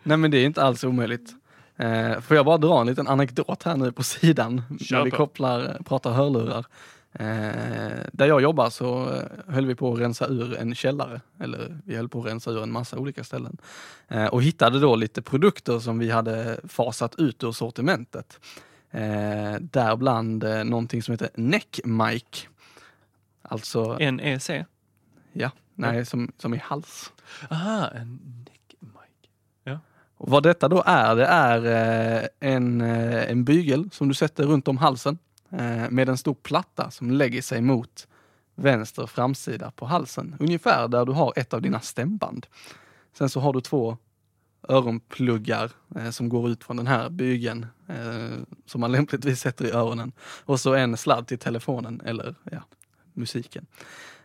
[0.03, 1.33] Nej men det är inte alls omöjligt.
[1.75, 5.11] Eh, får jag bara dra en liten anekdot här nu på sidan Kör när vi
[5.11, 5.17] på.
[5.17, 6.65] kopplar, pratar hörlurar.
[7.13, 11.77] Eh, där jag jobbar så eh, höll vi på att rensa ur en källare, eller
[11.85, 13.57] vi höll på att rensa ur en massa olika ställen.
[14.07, 18.39] Eh, och hittade då lite produkter som vi hade fasat ut ur sortimentet.
[18.91, 22.47] Eh, däribland eh, någonting som heter Neck Mic.
[23.41, 24.49] Alltså, NEC.
[25.33, 27.11] ja, nej, som, som i hals.
[27.49, 29.29] Aha, en neck mic.
[30.17, 31.65] Och vad detta då är, det är
[32.21, 35.17] eh, en, eh, en bygel som du sätter runt om halsen
[35.51, 38.07] Eh, med en stor platta som lägger sig mot
[38.55, 40.35] vänster framsida på halsen.
[40.39, 42.47] Ungefär där du har ett av dina stämband.
[43.13, 43.97] Sen så har du två
[44.69, 49.71] öronpluggar eh, som går ut från den här bygeln eh, som man lämpligtvis sätter i
[49.71, 50.11] öronen.
[50.19, 52.63] Och så en sladd till telefonen eller ja,
[53.13, 53.65] musiken.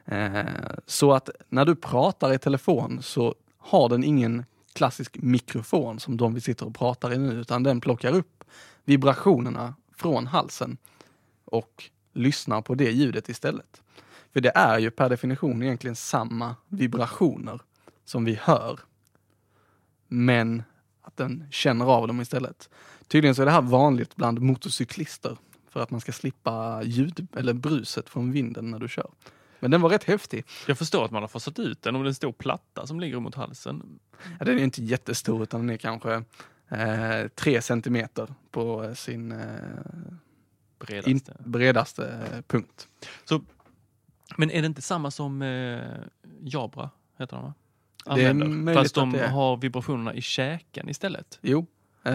[0.05, 0.45] Eh,
[0.87, 6.35] så att när du pratar i telefon så har den ingen klassisk mikrofon som de
[6.35, 8.45] vi sitter och pratar i nu, utan den plockar upp
[8.85, 10.77] vibrationerna från halsen
[11.47, 13.83] och lyssnar på det ljudet istället.
[14.33, 17.61] För det är ju per definition egentligen samma vibrationer
[18.05, 18.81] som vi hör.
[20.09, 20.63] Men
[21.03, 22.71] att den känner av dem istället.
[23.09, 25.37] Tydligen så är det här vanligt bland motorcyklister
[25.69, 29.11] för att man ska slippa ljud eller bruset från vinden när du kör.
[29.61, 30.45] Men den var rätt häftig.
[30.67, 33.01] Jag förstår att man har fasat ut den om det är en stor platta som
[33.01, 33.99] ligger mot halsen.
[34.39, 36.15] Ja, den är inte jättestor utan den är kanske
[36.69, 39.39] eh, tre centimeter på sin eh,
[40.79, 41.11] Bredaste.
[41.11, 42.89] in, bredaste eh, punkt.
[43.25, 43.43] Så,
[44.37, 45.81] men är det inte samma som eh,
[46.41, 47.55] Jabra, heter de va?
[48.17, 51.39] Det är Använder, Fast de har vibrationerna i käken istället.
[51.43, 51.67] Jo,
[52.05, 52.15] eh,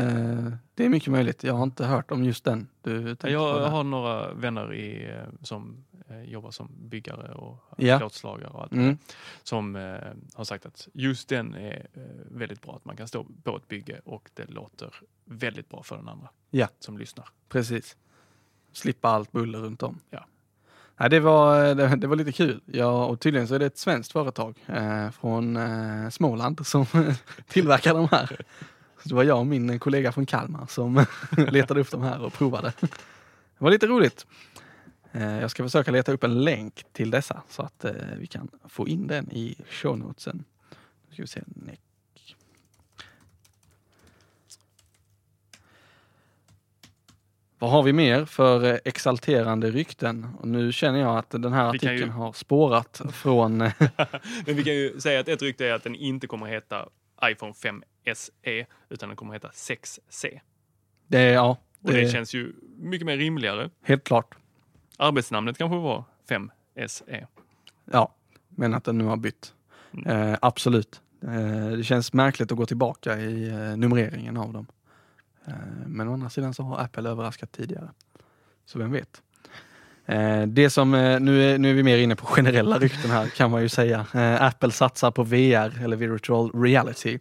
[0.75, 1.43] det är mycket möjligt.
[1.43, 3.15] Jag har inte hört om just den du.
[3.23, 5.85] Jag har några vänner i, eh, som
[6.25, 7.97] jobbar som byggare och Ja.
[7.99, 8.97] plåtslagare och allt Mm.
[9.43, 9.75] som
[10.33, 11.87] har sagt att just den är
[12.31, 12.75] väldigt bra.
[12.75, 14.93] Att man kan stå på ett bygge och det låter
[15.25, 16.67] väldigt bra för den andra Ja.
[16.79, 17.29] som lyssnar.
[17.49, 17.97] Precis.
[18.73, 19.99] Slippa allt buller runt om.
[20.09, 20.25] Ja.
[20.97, 22.61] Nej, det, var, det, det var lite kul.
[22.65, 26.85] Ja, och tydligen så är det ett svenskt företag eh, från eh, Småland som
[27.47, 28.41] tillverkar de här.
[29.03, 31.05] Så det var jag och min kollega från Kalmar som
[31.37, 32.73] letade upp de här och provade.
[32.79, 32.89] Det
[33.57, 34.25] var lite roligt.
[35.11, 38.47] Eh, jag ska försöka leta upp en länk till dessa så att eh, vi kan
[38.69, 40.43] få in den i show notesen.
[41.07, 41.41] Nu ska vi se.
[47.61, 50.27] Vad har vi mer för eh, exalterande rykten?
[50.39, 53.61] Och nu känner jag att den här artikeln ju- har spårat från...
[53.61, 53.71] eh,
[54.45, 56.89] Men vi kan ju säga att ett rykte är att den inte kommer att heta
[57.25, 57.83] iPhone 5
[58.15, 60.39] SE utan den kommer att heta 6C.
[61.07, 63.69] det, är- ja, Och det, det känns ju mycket mer rimligare.
[63.83, 64.35] helt klart.
[64.97, 66.51] Arbetsnamnet kanske var 5
[66.87, 67.27] SE.
[67.91, 68.15] Ja,
[68.49, 69.53] men att den nu har bytt.
[70.05, 71.01] Eh, absolut.
[71.23, 74.65] Eh, det känns märkligt att gå tillbaka i eh, numreringen av dem.
[75.45, 75.53] Eh,
[75.87, 77.89] men å andra sidan så har Apple överraskat tidigare.
[78.65, 79.21] Så vem vet.
[80.05, 83.27] Eh, det som, eh, nu, är, nu är vi mer inne på generella rykten här
[83.27, 84.05] kan man ju säga.
[84.39, 87.19] Apple satsar på VR eller virtual reality.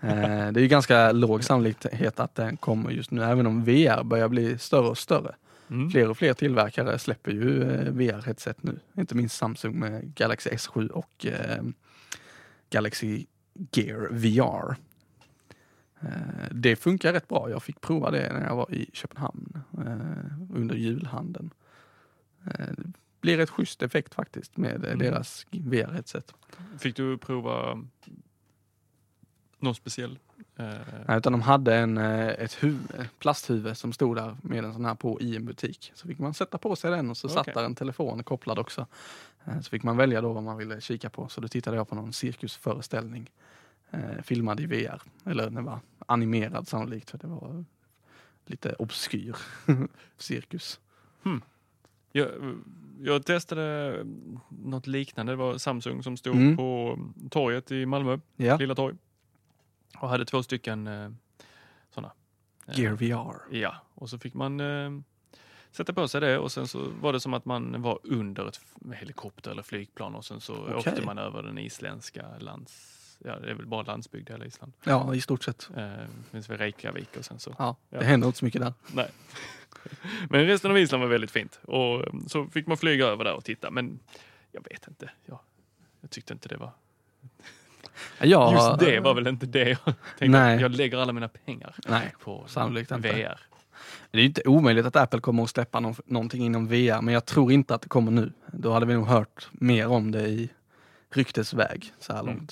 [0.00, 4.28] Det är ju ganska låg sannolikhet att den kommer just nu, även om VR börjar
[4.28, 5.34] bli större och större.
[5.70, 5.90] Mm.
[5.90, 8.78] Fler och fler tillverkare släpper ju VR-headset nu.
[8.96, 11.26] Inte minst Samsung med Galaxy S7 och
[12.70, 13.26] Galaxy
[13.72, 14.76] Gear VR.
[16.00, 17.50] Eh, det funkar rätt bra.
[17.50, 21.50] Jag fick prova det när jag var i Köpenhamn eh, under julhandeln.
[22.46, 24.98] Eh, det blir rätt schysst effekt faktiskt med Mm.
[24.98, 26.34] deras VR-headset.
[26.78, 27.82] Fick du prova
[29.58, 30.18] någon speciell?
[31.06, 34.94] Nej, utan de hade en, ett huvud, plasthuvud som stod där med en sån här
[34.94, 35.92] på i en butik.
[35.94, 37.54] Så fick man sätta på sig den och så satt Okej.
[37.54, 38.86] där en telefon kopplad också.
[39.62, 41.28] Så fick man välja då vad man ville kika på.
[41.28, 43.30] Så då tittade jag på någon cirkusföreställning
[43.90, 45.02] eh, filmad i VR.
[45.24, 47.64] Eller den var animerad sannolikt för det var
[48.46, 49.36] lite obskyr
[50.16, 50.80] cirkus.
[52.12, 52.28] Jag,
[53.00, 53.96] jag testade
[54.48, 55.32] något liknande.
[55.32, 56.56] Det var Samsung som stod Mm.
[56.56, 56.98] på
[57.30, 58.96] torget i Malmö, Ja, Lilla torg.
[59.98, 61.10] Och hade två stycken eh,
[61.90, 62.12] sådana.
[62.66, 63.56] Gear VR.
[63.56, 64.90] Ja, och så fick man eh,
[65.70, 68.60] sätta på sig det och sen så var det som att man var under ett
[68.94, 70.74] helikopter eller flygplan och sen så Okej.
[70.74, 72.94] åkte man över den isländska lands...
[73.24, 74.72] Ja, det är väl bara landsbygd i hela Island.
[74.84, 75.70] Ja, i stort sett.
[75.76, 75.86] Eh,
[76.32, 77.54] finns väl Reykjavik och sen så.
[77.58, 77.98] Ja, Ja.
[77.98, 78.72] det händer inte så mycket där.
[78.92, 79.08] Nej.
[80.30, 81.60] Men resten av Island var väldigt fint.
[81.62, 83.70] Och eh, så fick man flyga över där och titta.
[83.70, 83.98] Men
[84.52, 85.10] jag vet inte.
[85.26, 85.38] Jag,
[86.00, 86.70] jag tyckte inte det var...
[88.20, 90.28] Ja, Just det var väl inte det jag tänkte.
[90.28, 90.60] Nej.
[90.60, 93.12] Jag lägger alla mina pengar Nej, på sannolikt inte.
[93.12, 93.40] VR.
[94.10, 97.24] Det är inte omöjligt att Apple kommer att släppa någon, någonting inom VR, men jag
[97.26, 98.32] tror inte att det kommer nu.
[98.52, 100.50] Då hade vi nog hört mer om det i
[101.10, 102.46] ryktesväg så här Mm.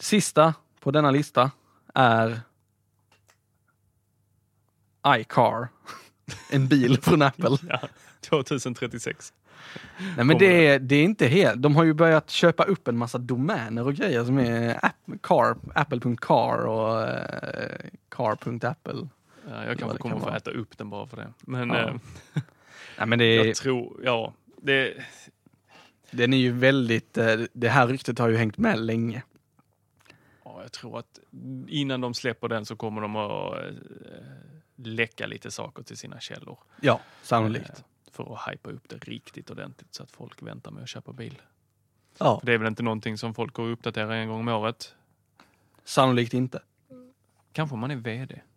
[0.00, 1.50] Sista på denna lista
[1.94, 2.40] är
[5.06, 5.68] iCar.
[6.50, 7.56] En bil från Apple.
[7.68, 7.80] Ja,
[8.20, 9.32] 2036.
[10.16, 12.96] Nej men det är, det är inte helt, de har ju börjat köpa upp en
[12.96, 19.08] massa domäner och grejer som är app, car, apple.car och eh, car.apple.
[19.48, 21.32] Ja, jag kanske kommer kan få äta upp den bara för det.
[21.40, 21.88] Men Ja.
[21.88, 21.94] eh,
[22.98, 24.32] Nej men det är, jag tror, ja.
[24.62, 24.94] Det,
[26.10, 29.22] Den är ju väldigt, eh, det här ryktet har ju hängt med länge.
[30.60, 31.18] Ja, jag tror att
[31.68, 33.74] innan de släpper den så kommer de att eh,
[34.76, 36.58] läcka lite saker till sina källor.
[36.80, 37.68] Ja, sannolikt.
[37.70, 37.74] Eh,
[38.12, 41.42] För att hypa upp det riktigt ordentligt så att folk väntar med att köpa bil.
[42.18, 44.48] Ja, För det är väl inte någonting som folk går och uppdaterar en gång om
[44.48, 44.94] året.
[45.84, 46.62] sannolikt inte.
[47.52, 48.40] Kanske om man är VD.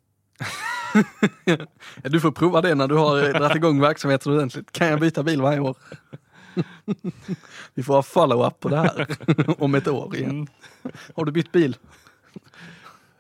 [2.04, 4.72] Du får prova det när du har dragit igång verksamheten ordentligt.
[4.72, 5.78] Kan jag byta bil varje år?
[7.74, 9.08] Vi får ha follow-up på det här
[9.64, 10.30] om ett år igen.
[10.30, 10.48] Mm.
[11.16, 11.78] Har du bytt bil?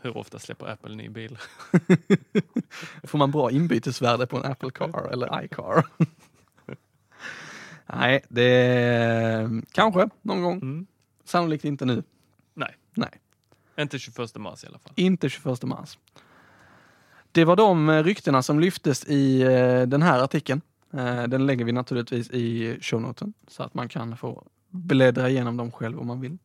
[0.01, 1.37] Hur ofta släpper Apple ny bil?
[3.03, 5.85] Får man bra inbytesvärde på en Apple Car eller iCar?
[7.85, 10.57] Nej, det kanske någon gång.
[10.57, 10.87] Mm.
[11.25, 12.03] Sannolikt inte nu.
[12.53, 13.19] Nej, Nej,
[13.77, 14.93] inte 21 mars i alla fall.
[14.95, 15.97] inte 21 mars.
[17.31, 20.61] Det var de eh, ryktena som lyftes i eh, den här artikeln.
[20.93, 25.71] Eh, Den lägger vi naturligtvis i shownoten så att man kan få bläddra igenom dem
[25.71, 26.37] själv om man vill.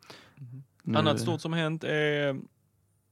[0.83, 2.41] Nu- Annat stort som hänt är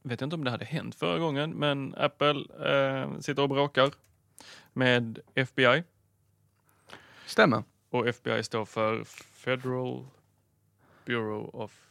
[0.03, 3.91] vet inte om det hade hänt förra gången, men Apple eh, sitter och bråkar
[4.73, 5.83] med FBI.
[7.27, 7.63] Stämmer.
[7.91, 10.07] Och FBI står för Federal
[11.05, 11.83] Bureau of.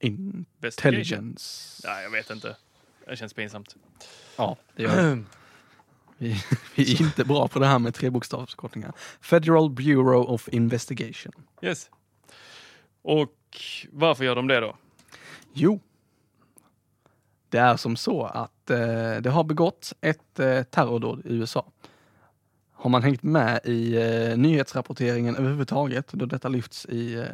[0.00, 1.82] Intelligence.
[1.88, 2.56] Nej, jag vet inte.
[3.06, 3.76] Det känns pinsamt.
[4.36, 5.24] Ja, det gör det.
[6.22, 6.36] Vi,
[6.76, 8.92] vi är inte bra på det här med trebokstavsförkortningar.
[9.20, 11.32] Federal Bureau of Investigation.
[11.62, 11.90] Yes.
[13.02, 13.36] Och
[13.90, 14.76] varför gör de det då?
[15.52, 15.80] Jo,
[17.48, 21.66] det är som så att eh, det har begåtts ett eh, terrordåd i USA.
[22.72, 27.26] Har man hängt med i eh, nyhetsrapporteringen överhuvudtaget, då detta lyfts i eh,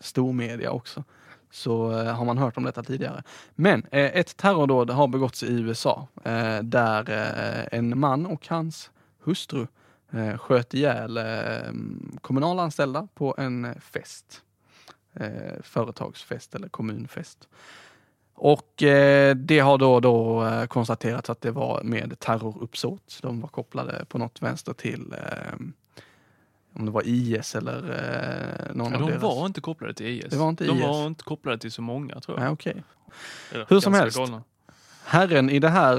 [0.00, 1.04] stormedia också,
[1.50, 3.22] så eh, har man hört om detta tidigare.
[3.54, 8.90] Men eh, ett terrordåd har begåtts i USA eh, där eh, en man och hans
[9.24, 9.66] hustru
[10.10, 11.72] eh, sköt ihjäl eh,
[12.20, 14.42] kommunalanställda på en fest.
[15.14, 17.48] Eh, företagsfest eller kommunfest.
[18.34, 23.18] Och eh, det har då, då eh, konstaterats att det var med terroruppsåt.
[23.22, 25.54] De var kopplade på något vänster till eh,
[26.72, 27.76] om det var IS eller
[28.68, 29.22] eh, någon Ja, av de deras...
[29.22, 30.24] var inte kopplade till IS.
[30.30, 30.82] Det var inte de IS.
[30.82, 32.58] var inte kopplade till så många tror jag.
[32.64, 32.82] Nej.
[33.52, 34.16] Eller Hur som helst.
[34.16, 34.42] galna.
[35.04, 35.96] Herren i det här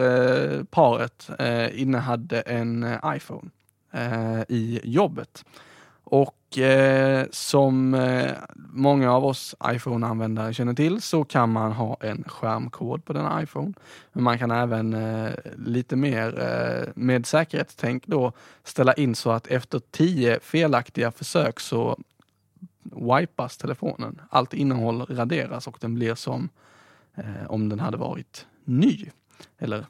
[0.57, 3.49] eh, paret eh, innehade en eh, iPhone
[3.91, 5.45] eh, i jobbet.
[6.03, 12.23] Och eh, som eh, många av oss iPhone-användare känner till så kan man ha en
[12.23, 13.73] skärmkod på den iPhone.
[14.13, 18.33] Men man kan även eh, lite mer eh, med säkerhetstänk då
[18.63, 21.97] ställa in så att efter tio felaktiga försök så
[22.83, 24.21] wipas telefonen.
[24.29, 26.49] Allt innehåll raderas och den blir som
[27.15, 29.09] eh, om den hade varit ny.
[29.57, 29.85] Eller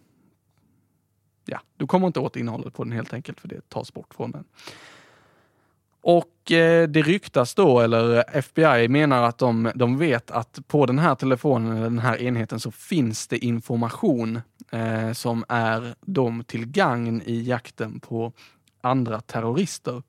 [1.46, 4.32] ja, du kommer inte åt innehållet på den helt enkelt för det tas bort från
[4.32, 4.44] den.
[6.02, 11.00] Och eh, det ryktas då, eller FBI menar att de, de vet att på den
[11.00, 14.42] här telefonen, eller den här enheten, så finns det information
[14.72, 18.34] eh, som är dem till gagn i jakten på
[18.82, 20.04] andra terrorister.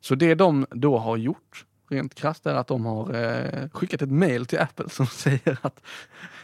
[0.00, 4.10] Så det de då har gjort, rent krasst, är att de har eh, skickat ett
[4.10, 5.80] mail till Apple som säger att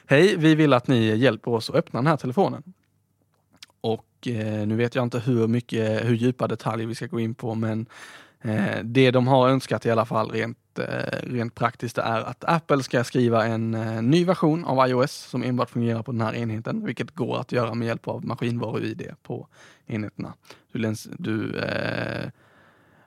[0.07, 2.63] Hej, vi vill att ni hjälper oss att öppna den här telefonen.
[3.81, 7.35] Och eh, nu vet jag inte hur mycket, hur djupa detaljer vi ska gå in
[7.35, 7.87] på, men
[8.43, 12.83] eh, det de har önskat i alla fall rent, eh, rent praktiskt är att Apple
[12.83, 16.85] ska skriva en eh, ny version av iOS som enbart fungerar på den här enheten,
[16.85, 19.49] vilket går att göra med hjälp av maskinvaru-id på
[19.87, 20.35] enheterna.
[20.73, 22.31] Du, läns, du, eh,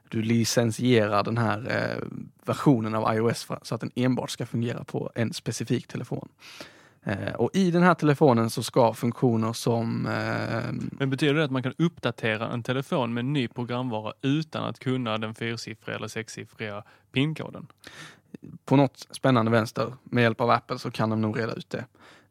[0.09, 2.07] du licensierar den här eh,
[2.45, 6.29] versionen av iOS för, så att den enbart ska fungera på en specifik telefon.
[7.07, 11.51] Eh, och i den här telefonen så ska funktioner som eh, Men betyder det att
[11.51, 16.83] man kan uppdatera en telefon med ny programvara utan att kunna den fyrsiffriga eller sexsiffriga
[17.11, 17.67] pinkoden?
[18.65, 21.85] på något spännande vänster med hjälp av Apple så kan de nog reda ut det.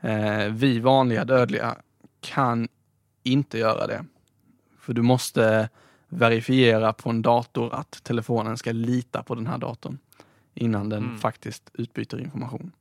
[0.09, 1.77] Eh, vi vanliga dödliga
[2.21, 2.69] kan
[3.23, 4.05] inte göra det.
[4.79, 5.69] För du måste
[6.09, 9.99] verifiera på en dator att telefonen ska lita på den här datorn
[10.55, 11.19] innan den Mm.
[11.19, 12.73] faktiskt utbyter information.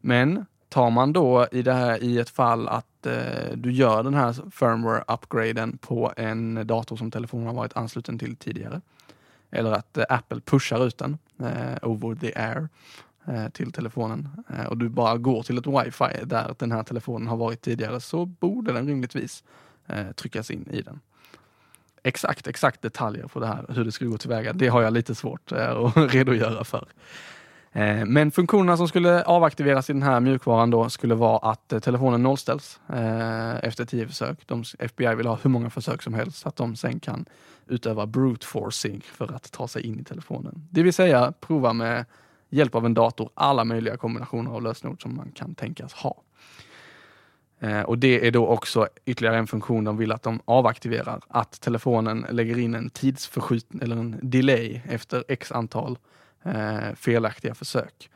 [0.00, 4.14] Men tar man då i det här i ett fall att eh, du gör den
[4.14, 8.80] här firmware-upgraden på en dator som telefonen har varit ansluten till tidigare,
[9.50, 12.68] eller att eh, Apple pushar ut den eh, over the air
[13.26, 17.28] eh, till telefonen eh, och du bara går till ett wifi där den här telefonen
[17.28, 19.44] har varit tidigare så borde den rimligtvis
[19.86, 21.00] eh, tryckas in i den.
[22.02, 25.14] Exakt, exakt detaljer på det här, hur det skulle gå tillväga, det har jag lite
[25.14, 26.88] svårt eh, att redogöra för.
[27.72, 31.78] Eh, men funktionerna som skulle avaktiveras i den här mjukvaran då skulle vara att eh,
[31.78, 34.38] telefonen nollställs eh, efter tio försök.
[34.46, 37.26] De, FBI vill ha hur många försök som helst så att de sen kan
[37.66, 40.68] utöva brute forcing för att ta sig in i telefonen.
[40.70, 42.04] Det vill säga prova med
[42.50, 46.22] hjälp av en dator alla möjliga kombinationer av lösenord som man kan tänkas ha.
[47.84, 52.26] Och det är då också ytterligare en funktion de vill att de avaktiverar, att telefonen
[52.30, 55.98] lägger in en tidsförskjutning eller en delay efter x antal
[56.54, 58.10] eh, felaktiga försök.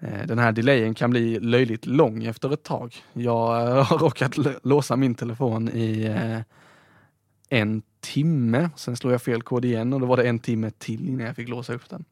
[0.00, 2.96] Eh, Den här delayen kan bli löjligt lång efter ett tag.
[3.12, 6.40] Jag eh, har råkat låsa min telefon i eh,
[7.48, 11.08] en timme, sen slog jag fel kod igen och då var det en timme till
[11.08, 12.04] innan jag fick låsa upp den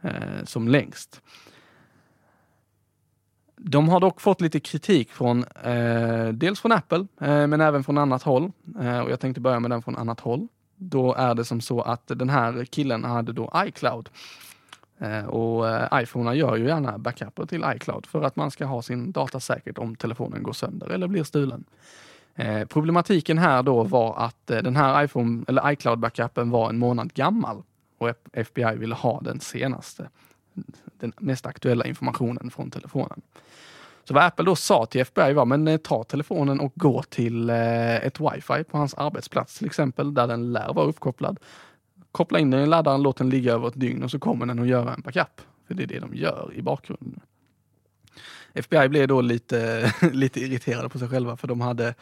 [0.00, 1.20] eh, som längst.
[3.56, 7.98] De har dock fått lite kritik från eh, dels från Apple eh, men även från
[7.98, 8.52] annat håll.
[8.80, 10.48] Eh, och jag tänkte börja med den från annat håll.
[10.76, 14.08] Då är det som så att den här killen hade då iCloud.
[15.00, 18.64] Eh, och eh, iPhone iPhoner gör ju gärna backuper till iCloud för att man ska
[18.64, 21.64] ha sin data säkert om telefonen går sönder eller blir stulen.
[22.34, 27.62] Eh, problematiken här då var att den här iPhone eller iCloud-backupen var en månad gammal
[27.98, 30.08] och FBI ville ha den senaste,
[30.98, 33.20] den mest aktuella informationen från telefonen.
[34.04, 38.20] Så vad Apple då sa till FBI var, men ta telefonen och gå till ett
[38.20, 41.38] wifi på hans arbetsplats till exempel, där den lär vara uppkopplad.
[42.12, 44.58] Koppla in den i laddaren, låt den ligga över ett dygn och så kommer den
[44.58, 45.40] att göra en backup.
[45.66, 47.20] För det är det de gör i bakgrunden.
[48.54, 51.94] FBI blev då lite, lite irriterade på sig själva för de hade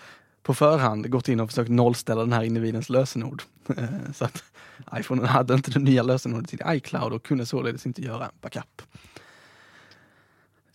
[0.43, 3.43] på förhand gått in och försökt nollställa den här individens lösenord.
[3.77, 3.85] Eh,
[4.15, 4.45] så att
[4.99, 8.83] iPhone hade inte det nya lösenordet till iCloud och kunde således inte göra en backup.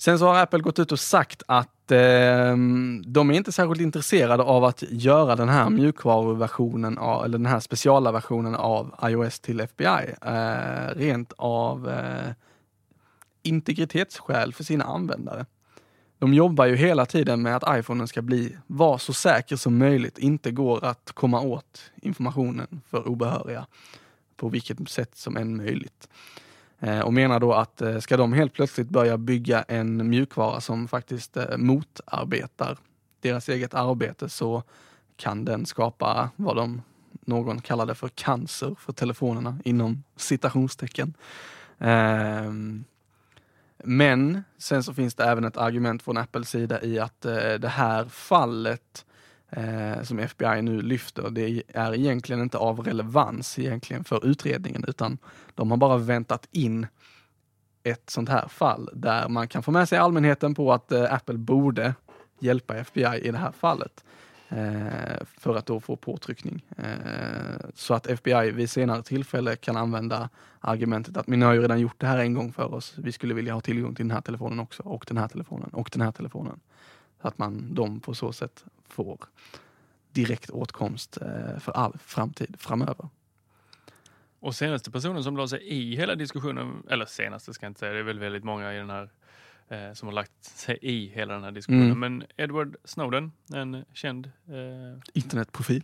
[0.04, 2.58] Sen så har Apple gått ut och sagt att eh,
[3.06, 7.60] de är inte särskilt intresserade av att göra den här mjukvaruversionen, av, eller den här
[7.60, 10.16] speciala versionen av iOS till FBI.
[10.22, 12.32] Eh, rent av eh,
[13.44, 15.46] integritetsskäl för sina användare.
[16.20, 20.18] De jobbar ju hela tiden med att iPhonen ska bli, vara så säker som möjligt,
[20.18, 23.66] inte går att komma åt informationen för obehöriga
[24.36, 26.08] på vilket sätt som än möjligt.
[26.84, 30.88] Eh, och menar då att eh, ska de helt plötsligt börja bygga en mjukvara som
[30.88, 32.78] faktiskt eh, motarbetar
[33.22, 34.64] deras eget arbete så
[35.16, 36.82] kan den skapa vad de
[37.26, 41.14] någon kallade för cancer för telefonerna inom citationstecken.
[41.80, 42.84] Ehm,
[43.84, 47.22] men sen så finns det även ett argument från Apples sida i att
[47.60, 49.06] det här fallet
[49.58, 55.18] eh, som FBI nu lyfter, det är egentligen inte av relevans egentligen för utredningen utan
[55.56, 56.88] de har bara väntat in
[57.84, 61.38] ett sånt här fall där man kan få med sig allmänheten på att eh, Apple
[61.38, 61.94] borde
[62.40, 64.04] hjälpa FBI i det här fallet.
[64.50, 66.66] Eh, för att då få påtryckning.
[66.78, 70.30] Eh, så att FBI vid senare tillfälle kan använda
[70.60, 72.94] argumentet att men ni har ju redan gjort det här en gång för oss.
[72.98, 75.90] Vi skulle vilja ha tillgång till den här telefonen också och den här telefonen och
[75.94, 76.60] den här telefonen.
[77.24, 79.18] Att man de på så sätt får
[80.12, 83.10] direkt åtkomst eh, för all framtid framöver.
[84.40, 87.94] Och senaste personen som la sig i hela diskussionen, eller senaste ska jag inte säga,
[87.94, 89.10] det är väl väldigt många i den här
[89.70, 91.92] eh, som har lagt sig i hela den här diskussionen.
[91.92, 92.00] Mm.
[92.00, 95.84] Men Edward Snowden, en känd eh, Internetprofil.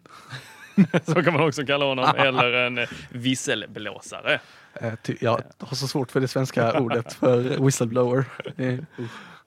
[1.04, 4.40] så kan man också kalla honom, eller en eh, visselblåsare.
[4.74, 8.26] Eh, ty- jag har så svårt för det svenska ordet för whistleblower.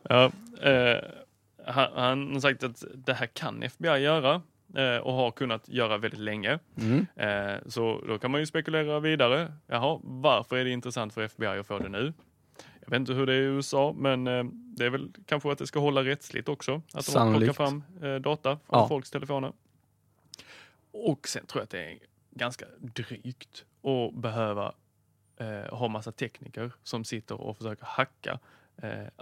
[0.08, 0.32] Ja,
[0.62, 0.98] eh,
[1.66, 4.42] han, har sagt att det här kan FBI göra
[4.76, 6.58] eh, och har kunnat göra väldigt länge.
[6.80, 7.06] Mm.
[7.16, 9.52] Eh, så då kan man ju spekulera vidare.
[9.66, 12.12] Jaha, varför är det intressant för FBI att få det nu?
[12.80, 15.58] Jag vet inte hur det är i USA, men eh, det är väl kanske att
[15.58, 16.74] det ska hålla rättsligt också.
[16.74, 17.56] Att de plockar Sannolikt.
[17.56, 18.88] fram eh, data från Ja.
[18.88, 19.52] folks telefoner.
[20.92, 21.98] Och sen tror jag att det är
[22.30, 24.72] ganska drygt att behöva
[25.36, 28.38] eh, ha massa tekniker som sitter och försöker hacka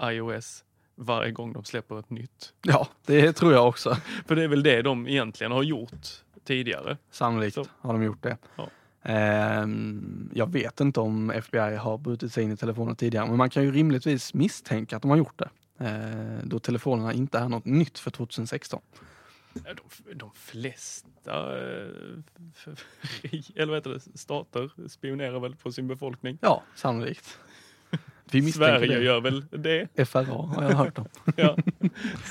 [0.03, 0.64] iOS
[1.01, 2.53] varje gång de släpper ett nytt.
[2.62, 3.96] Ja, det tror jag också.
[4.26, 6.07] För det är väl det de egentligen har gjort
[6.44, 6.96] tidigare.
[7.11, 7.64] Sannolikt Så.
[7.80, 8.36] har de gjort det.
[8.57, 8.68] Ja.
[9.03, 13.51] Ehm, jag vet inte om FBI har brutit sig in i telefoner tidigare, men man
[13.51, 15.51] kan ju rimligtvis misstänka att de har gjort det.
[15.84, 18.80] Eh, då telefonerna inte är något nytt för 2016.
[19.53, 21.88] Ja, De, de flesta eh,
[23.55, 26.38] eller vad heter det, stater spionerar väl på sin befolkning.
[26.40, 27.38] Ja, sannolikt.
[28.33, 29.05] Vi Sverige det.
[29.05, 30.07] gör väl det.
[30.09, 31.05] FRA har jag hört om.
[31.37, 31.57] Ja.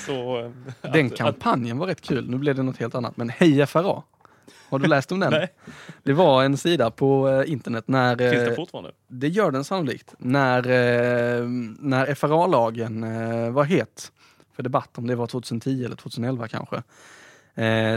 [0.05, 2.29] Så, eh, Den att- kampanjen var rätt kul.
[2.29, 3.17] Nu blev det något helt annat.
[3.17, 4.03] Men Hej FRA!
[4.69, 5.31] Har du läst om den?
[5.33, 5.47] Nej.
[6.03, 8.17] Det var en sida på eh, internet när...
[8.17, 8.91] Finns det eh, fortfarande?
[9.07, 10.13] Det gör den sannolikt.
[10.17, 10.61] När,
[11.81, 13.01] när FRA-lagen
[13.53, 14.11] var het
[14.55, 16.83] för debatt, om det var 2010 eller 2011 kanske,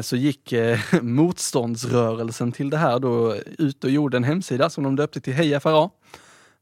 [0.02, 0.52] så gick
[1.02, 5.60] motståndsrörelsen till det här då ut och gjorde en hemsida som de döpte till Hej
[5.60, 5.90] FRA.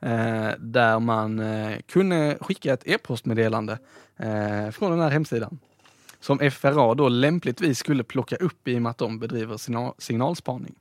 [0.01, 3.79] Eh, där man eh, kunde skicka ett e-postmeddelande
[4.17, 5.59] eh, från den här hemsidan.
[6.21, 10.75] Som FRA då lämpligtvis skulle plocka upp i och med att de bedriver signal- signalspaning.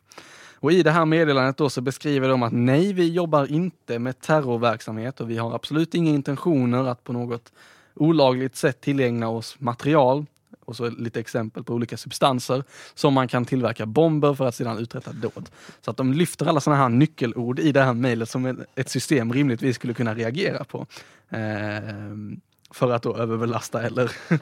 [0.62, 4.22] Och i det här meddelandet då så beskriver de att nej, vi jobbar inte med
[4.22, 7.52] terrorverksamhet och vi har absolut inga intentioner att på något
[7.96, 10.26] olagligt sätt tillägna oss material
[10.70, 12.64] och så lite exempel på olika substanser
[12.94, 15.50] som man kan tillverka bomber för att sedan uträtta dåd.
[15.82, 19.34] Så att de lyfter alla sådana här nyckelord i det här mejlet som ett- system
[19.34, 20.86] rimligtvis skulle kunna reagera på.
[21.30, 22.42] Ehm,
[22.72, 24.12] för att då överbelasta eller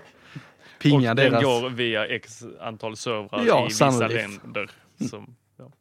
[0.81, 1.43] pinga och den deras...
[1.43, 4.15] går via x antal servrar Ja, i vissa sannolikt.
[4.43, 4.71] länder.
[5.09, 5.71] Som, ja,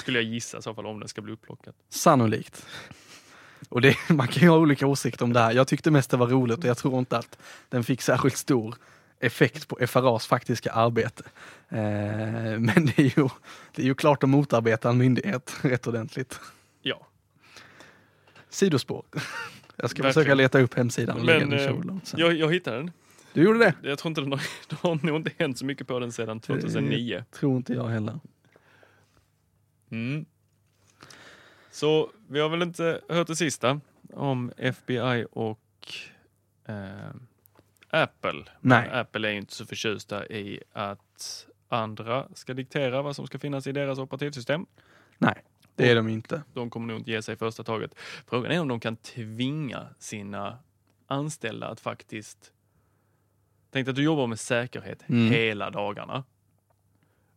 [0.00, 1.74] skulle jag gissa i så fall om den ska bli upplockad.
[1.90, 2.66] Sannolikt.
[3.68, 5.52] Och det, man kan ju ha olika åsikter om det här.
[5.52, 8.74] Jag tyckte mest det var roligt och jag tror inte att den fick särskilt stor
[9.20, 11.24] effekt på FRAs faktiska arbete.
[11.68, 11.78] Eh,
[12.58, 13.28] men det är, ju,
[13.74, 16.40] det är ju klart att motarbeta en myndighet rätt ordentligt.
[16.82, 17.06] Ja.
[18.48, 19.04] Sidospår.
[19.12, 19.20] Jag
[19.90, 20.12] ska Verkligen.
[20.12, 21.70] försöka leta upp hemsidan Men eh,
[22.16, 22.90] jag, jag hittade den.
[23.32, 23.74] Du gjorde det?
[23.82, 26.40] Jag tror inte den har, det har nog inte hänt så mycket på den sedan
[26.40, 27.24] 2009.
[27.30, 28.20] Det tror inte jag heller.
[29.90, 30.24] Mm.
[31.70, 33.80] Så vi har väl inte hört det sista
[34.12, 35.60] om FBI och
[36.64, 36.74] eh,
[38.02, 38.44] Apple.
[38.60, 38.88] Nej.
[38.88, 43.38] Men Apple är ju inte så förtjusta i att andra ska diktera vad som ska
[43.38, 44.66] finnas i deras operativsystem.
[45.18, 45.42] Nej,
[45.74, 46.42] det är de inte.
[46.54, 47.94] De kommer nog inte ge sig första taget.
[48.26, 50.58] Frågan är om de kan tvinga sina
[51.06, 52.52] anställda att faktiskt...
[53.70, 55.32] Tänk att du jobbar med säkerhet Mm.
[55.32, 56.24] hela dagarna.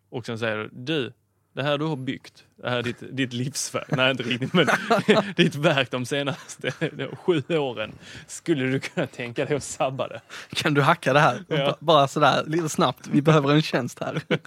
[0.09, 1.13] Och sen säger du, du,
[1.57, 4.67] det här du har byggt, det här är ditt, ditt livsverk, nej inte riktigt, men
[5.35, 6.71] ditt verk de senaste
[7.25, 7.91] sju åren.
[8.27, 10.21] Skulle du kunna tänka dig att sabba det?
[10.49, 11.43] Kan du hacka det här?
[11.47, 11.77] Ja.
[11.79, 13.07] Bara sådär lite snabbt.
[13.07, 14.21] Vi behöver en tjänst här.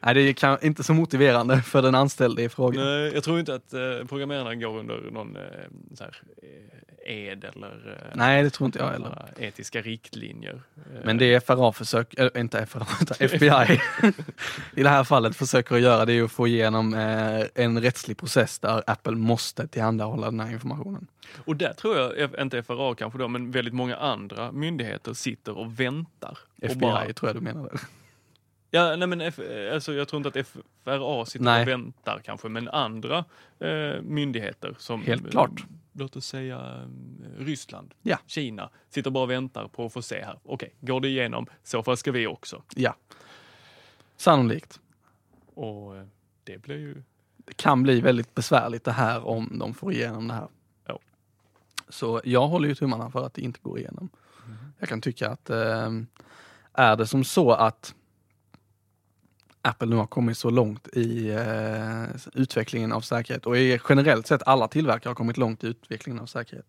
[0.00, 2.84] Nej, det är inte så motiverande för den anställde i frågan.
[2.84, 5.42] Nej, jag tror inte att eh, programmerarna går under någon eh,
[5.94, 6.48] så här, eh,
[7.08, 9.24] ed eller eh, Nej, det tror inte jag heller.
[9.38, 10.62] etiska riktlinjer.
[10.76, 12.86] Eh, Men det FRA försöker, äh, inte FRA,
[13.18, 13.80] FBI
[14.74, 18.16] i det här fallet försöker att göra det är att få igenom eh, en rättslig
[18.18, 21.06] process där Apple måste tillhandahålla den här informationen.
[21.44, 25.80] Och där tror jag, inte FRA kanske då, men väldigt många andra myndigheter sitter och
[25.80, 26.38] väntar.
[26.62, 27.80] FBI och bara, tror jag du menar.
[28.70, 29.38] Ja, nej men F,
[29.72, 30.46] alltså, jag tror inte att
[30.84, 31.62] FRA sitter Nej.
[31.62, 33.24] och väntar kanske, men andra
[33.58, 35.60] eh, myndigheter som Helt klart.
[35.60, 38.18] eh, låt oss säga eh, Ryssland, Ja.
[38.26, 40.38] Kina, sitter bara och väntar på att få se här.
[40.44, 42.62] Okej, går det igenom, så fall ska vi också.
[42.74, 42.96] Ja.
[44.16, 44.80] Sannolikt.
[45.54, 46.04] Och eh,
[46.44, 47.02] det blir ju
[47.36, 50.48] Det kan bli väldigt besvärligt det här om de får igenom det här.
[50.86, 50.98] Ja.
[51.88, 54.08] Så jag håller ju tummarna för att det inte går igenom.
[54.78, 55.90] Jag kan tycka att eh,
[56.72, 57.94] är det som så att
[59.62, 62.04] Apple nu har kommit så långt i eh,
[62.34, 66.26] utvecklingen av säkerhet och i generellt sett alla tillverkare har kommit långt i utvecklingen av
[66.26, 66.66] säkerhet.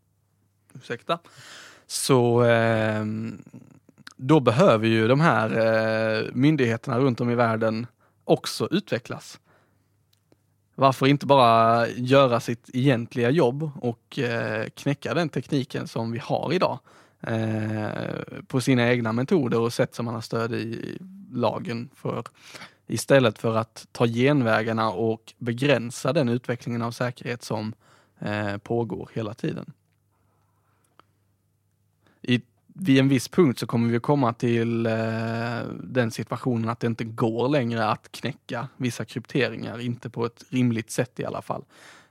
[0.73, 1.19] Ursäkta.
[1.87, 3.05] Så eh,
[4.15, 5.49] då behöver ju de här
[6.19, 7.87] eh, myndigheterna runt om i världen
[8.23, 9.39] också utvecklas.
[10.75, 16.53] Varför inte bara göra sitt egentliga jobb och eh, knäcka den tekniken som vi har
[16.53, 16.79] idag
[17.21, 17.89] eh,
[18.47, 20.97] på sina egna metoder och sätt som man har stöd i
[21.31, 22.23] lagen för
[22.89, 27.73] istället för att ta genvägarna och begränsa den utvecklingen av säkerhet som
[28.19, 29.73] eh, pågår hela tiden.
[32.21, 36.87] I, vid en viss punkt så kommer vi komma till eh, den situationen att det
[36.87, 41.63] inte går längre att knäcka vissa krypteringar, inte på ett rimligt sätt i alla fall.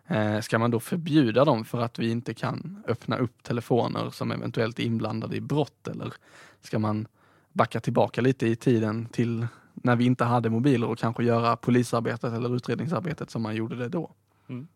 [0.07, 4.33] Eh, ska man då förbjuda dem för att vi inte kan öppna upp telefoner som
[4.33, 6.13] eventuellt är inblandade i brott eller
[6.61, 7.07] ska man
[7.53, 9.47] backa tillbaka lite i tiden till
[9.83, 13.89] när vi inte hade mobiler och kanske göra polisarbetet eller utredningsarbetet som man gjorde det
[13.89, 14.11] då.
[14.49, 14.69] Mm.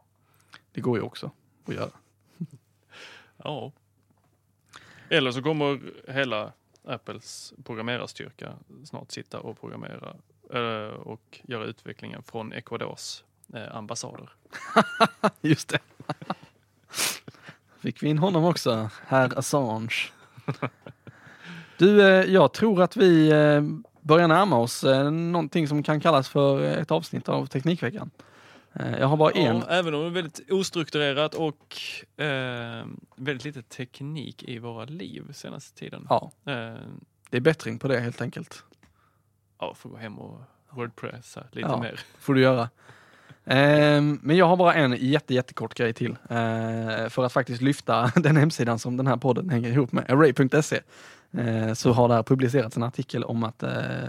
[0.73, 1.31] Det går ju också
[1.66, 1.91] att göra.
[3.45, 3.73] Ja.
[5.09, 6.53] Eller så kommer hela
[6.85, 8.53] Apples programmerarstyrka
[8.85, 10.16] snart sitta och programmera
[10.53, 13.24] eh, och göra utvecklingen från Ecuadors
[13.55, 14.31] eh, ambassader.
[15.41, 15.79] Just det.
[17.79, 19.95] Fick vi in honom också, herr Assange.
[21.79, 23.33] Du, eh, jag tror att vi
[24.03, 28.11] börjar närma oss eh, någonting som kan kallas för ett avsnitt av Teknikveckan.
[28.73, 29.57] Eh, Jag har bara en.
[29.57, 31.77] Ja, även om det är väldigt ostrukturerat och
[32.24, 32.85] eh,
[33.16, 36.07] väldigt lite teknik i våra liv senaste tiden.
[36.09, 36.74] Ja, Eh,
[37.31, 38.65] det är bättring på det helt enkelt.
[39.61, 41.81] ja, får gå hem och Wordpressa lite Ja.
[41.81, 42.01] mer.
[42.19, 42.69] får du göra.
[43.45, 46.11] Ehm, men jag har bara en jätte, jättekort grej till.
[46.31, 50.81] Eh, för att faktiskt lyfta den hemsidan som den här podden hänger ihop med, array.se.
[51.32, 54.09] Eh, så har där publicerats en artikel om att eh,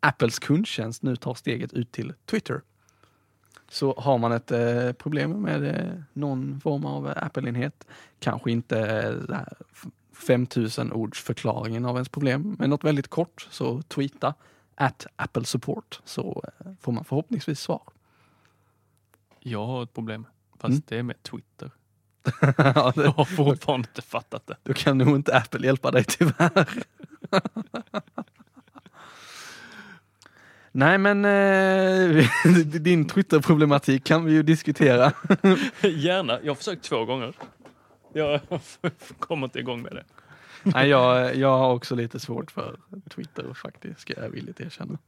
[0.00, 2.60] Apples kundtjänst nu tar steget ut till Twitter.
[3.70, 7.86] Så har man ett eh, problem med eh, någon form av Apple-enhet,
[8.18, 13.08] kanske inte eh, det här f- 5000 ords förklaringen av ens problem, men något väldigt
[13.08, 14.34] kort, så tweeta
[14.74, 17.82] at Apple Support så eh, får man förhoppningsvis svar.
[19.40, 20.26] Jag har ett problem,
[20.58, 20.82] fast Mm.
[20.88, 21.70] det är med Twitter.
[22.56, 24.56] Ja, det- Jag har fortfarande inte fattat det.
[24.62, 26.68] Då kan nog inte Apple hjälpa dig tyvärr.
[30.72, 32.26] Nej men eh,
[32.64, 35.12] din Twitter-problematik kan vi ju diskutera.
[35.82, 36.38] Gärna.
[36.42, 37.32] Jag har försökt två gånger.
[38.14, 38.40] Jag
[39.18, 40.04] kommer inte igång med det.
[40.74, 42.76] Nej, jag, jag har också lite svårt för
[43.14, 44.98] Twitter faktiskt, ska jag villigt erkänna.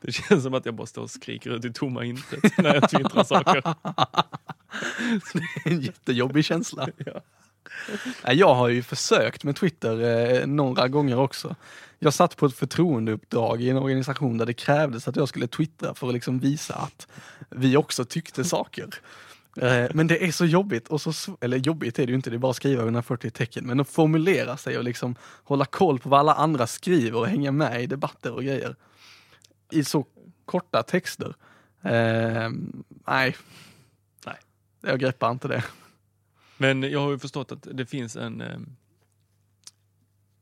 [0.00, 2.90] Det känns som att jag bara står och skriker ut i tomma intet när jag
[2.90, 3.74] twittrar saker.
[5.64, 6.88] En jättejobbig känsla.
[7.06, 8.32] Ja.
[8.32, 11.56] Jag har ju försökt med Twitter eh, några gånger också.
[11.98, 15.94] Jag satt på ett förtroendeuppdrag i en organisation där det krävdes att jag skulle twittra
[15.94, 17.08] för att liksom visa att
[17.50, 18.88] vi också tyckte saker.
[19.56, 22.36] Eh, men det är så jobbigt, och så, eller jobbigt är det ju inte, det
[22.36, 25.14] är bara att skriva 140 tecken, men att formulera sig och liksom
[25.44, 28.76] hålla koll på vad alla andra skriver och hänga med i debatter och grejer.
[29.70, 30.06] I så
[30.44, 31.34] korta texter.
[31.82, 32.50] Eh,
[33.06, 33.36] nej.
[34.26, 34.36] Nej.
[34.80, 35.64] Jag greppar inte det.
[36.56, 38.58] Men jag har ju förstått att det finns en, eh,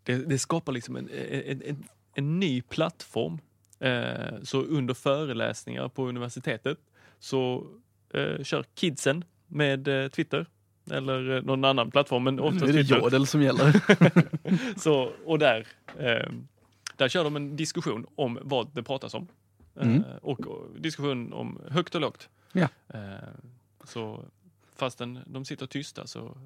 [0.02, 1.84] det, det skapar liksom en, en, en,
[2.14, 3.38] en ny plattform.
[3.78, 6.78] Eh, så under föreläsningar på universitetet
[7.18, 7.66] så
[8.12, 10.46] eh, kör kidsen med eh, Twitter
[10.90, 12.24] eller eh, någon annan plattform.
[12.24, 12.98] Men Nu oftast är det Twitter.
[13.00, 13.72] Jodel som gäller.
[14.80, 15.66] Så, och där,
[15.98, 16.30] eh,
[16.96, 19.28] där kör de en diskussion om vad det pratas om.
[19.76, 20.02] Eh, Mm.
[20.22, 22.28] och, och diskussion om högt och lågt.
[22.52, 22.68] Ja.
[22.88, 23.00] Eh,
[23.84, 24.24] så
[24.76, 26.36] fastän de sitter tysta så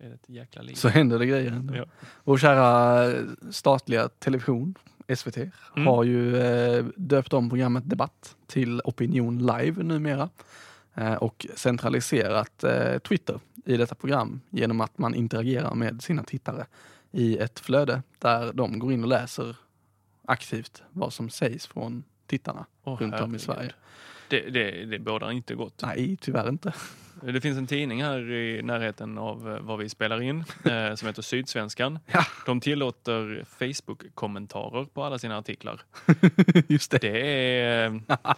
[0.00, 0.74] är det ett jäkla liv.
[0.74, 1.62] Så händer det grejer.
[1.76, 1.84] Ja.
[2.24, 3.12] Vår kära
[3.50, 4.74] statliga television,
[5.16, 5.36] SVT,
[5.76, 5.86] Mm.
[5.86, 10.28] har ju eh, döpt om programmet Debatt till Opinion Live numera.
[10.94, 16.66] Eh, och centraliserat eh, Twitter i detta program genom att man interagerar med sina tittare
[17.12, 19.56] i ett flöde där de går in och läser
[20.24, 23.38] aktivt vad som sägs från tittarna Åh, runt om i.
[23.38, 23.72] Sverige.
[24.28, 25.82] Det, det, det bådar inte gott.
[25.82, 26.72] Nej, tyvärr inte.
[27.22, 31.08] Det finns en tidning här i närheten av eh, var vi spelar in eh, som
[31.08, 31.98] heter Sydsvenskan.
[32.06, 32.24] Ja.
[32.46, 35.80] De tillåter Facebook-kommentarer på alla sina artiklar.
[36.68, 36.98] Just det.
[36.98, 37.20] Det,
[37.60, 37.90] är,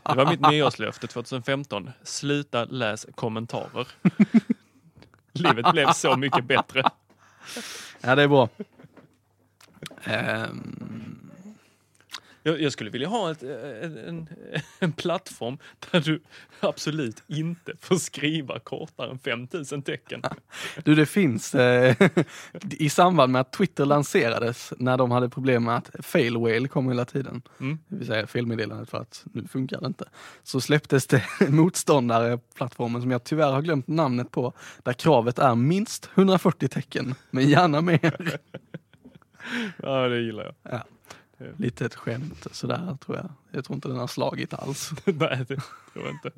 [0.03, 1.91] det var mitt nyårslöfte 2015.
[2.03, 3.89] Sluta läs kommentarer.
[5.33, 6.83] Livet blev så mycket bättre.
[8.01, 8.49] Ja, det är bra.
[10.05, 11.12] Ehm,
[12.43, 14.29] Jag, jag skulle vilja ha ett, en, en,
[14.79, 15.59] en plattform
[15.91, 16.21] där du
[16.61, 20.23] absolut inte får skriva kortare än 5000 tecken.
[20.85, 21.97] Du, det finns eh,
[22.71, 26.89] i samband med att Twitter lanserades när de hade problem med att fail whale kom
[26.89, 27.79] hela tiden, Mm.
[27.89, 30.05] det vill säga felmeddelandet för att nu funkar det inte,
[30.43, 34.53] så släpptes det motståndare plattformen som jag tyvärr har glömt namnet på,
[34.83, 38.39] där kravet är minst 140 tecken, men gärna mer.
[39.83, 40.55] Ja, det gillar jag.
[40.73, 40.85] Ja.
[41.57, 43.29] Lite ett skämt sådär tror jag.
[43.51, 44.91] Jag tror inte den har slagit alls.
[45.05, 45.57] Nej, det
[45.93, 46.31] tror jag inte.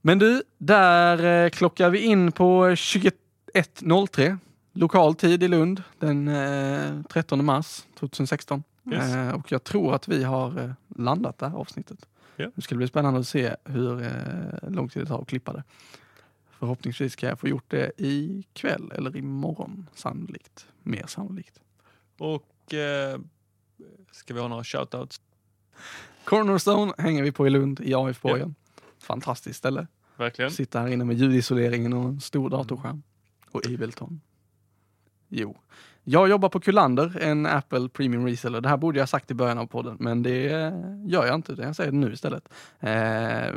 [0.00, 4.38] Men du, där eh, klockar vi in på 21.03
[4.72, 8.62] lokal tid i Lund den eh, 13 mars 2016.
[8.92, 9.14] Yes.
[9.14, 12.06] Eh, och jag tror att vi har eh, landat det här avsnittet.
[12.36, 12.50] Ja.
[12.54, 15.52] Nu ska det bli spännande att se hur eh, lång tid det tar att klippa
[15.52, 15.62] det.
[16.50, 20.66] Förhoppningsvis kan jag få gjort det ikväll eller imorgon sannolikt.
[20.82, 21.60] Mer sannolikt.
[22.18, 23.18] Och eh,
[24.12, 25.20] ska vi ha några shoutouts?
[26.24, 28.54] Cornerstone hänger vi på i Lund i AF-borgen.
[28.98, 29.86] Fantastiskt ställe.
[30.16, 30.50] Verkligen.
[30.50, 33.02] Sitta här inne med ljudisoleringen och en stor datorskärm.
[33.50, 34.20] Och Ableton.
[35.28, 35.56] Jo.
[36.04, 38.60] Jag jobbar på Kullander, en Apple Premium Reseller.
[38.60, 40.72] Det här borde jag sagt i början av podden, men det eh,
[41.06, 41.56] gör jag inte.
[41.58, 42.48] Jag säger det nu istället.
[42.80, 43.54] Eh,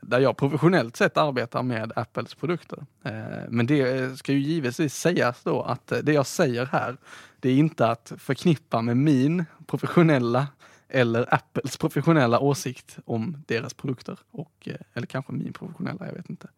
[0.00, 2.86] där jag professionellt sett arbetar med Apples produkter.
[3.02, 3.12] Eh,
[3.48, 6.96] men det ska ju givetvis sägas då att det jag säger här,
[7.42, 10.46] det är inte att förknippa med min professionella
[10.88, 14.18] eller Apples professionella åsikt om deras produkter.
[14.30, 16.48] Och, eh, eller kanske min professionella, jag vet inte.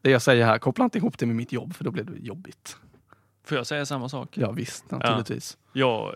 [0.00, 2.18] Det jag säger här, koppla inte ihop det med mitt jobb för då blir det
[2.18, 2.76] jobbigt.
[3.44, 4.38] Får jag säga samma sak?
[4.38, 5.58] Ja visst, naturligtvis.
[5.72, 6.14] Ja,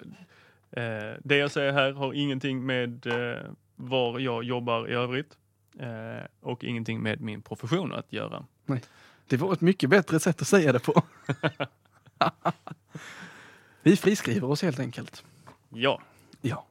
[0.71, 0.83] eh,
[1.25, 3.45] det jag säger här har ingenting med eh,
[3.77, 5.37] var jag jobbar i övrigt
[5.79, 8.45] eh, och ingenting med min profession att göra.
[9.27, 11.03] Det var ett mycket bättre sätt att säga det på.
[13.83, 15.25] Vi friskriver oss helt enkelt.
[15.69, 16.01] Ja,
[16.41, 16.67] Ja.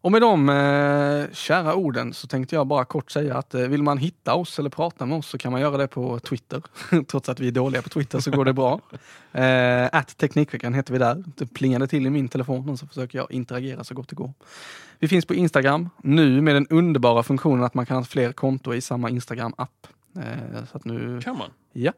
[0.00, 3.82] Och med de eh, kära orden så tänkte jag bara kort säga att eh, vill
[3.82, 6.62] man hitta oss eller prata med oss så kan man göra det på Twitter.
[7.08, 8.80] Trots att vi är dåliga på Twitter så går det bra.
[9.32, 11.24] Eh, att Teknikveckan heter vi där.
[11.36, 14.32] Det plingade till i min telefon och så försöker jag interagera så gott det går.
[14.98, 18.74] Vi finns på Instagram nu med den underbara funktionen att man kan ha fler konto
[18.74, 19.86] i samma Instagram-app.
[20.16, 21.50] Eh, så att nu kan man.
[21.72, 21.92] Ja.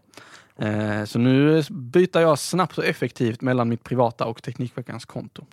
[0.56, 5.44] Eh, så nu byter jag snabbt och effektivt mellan mitt privata och Teknikveckans konto.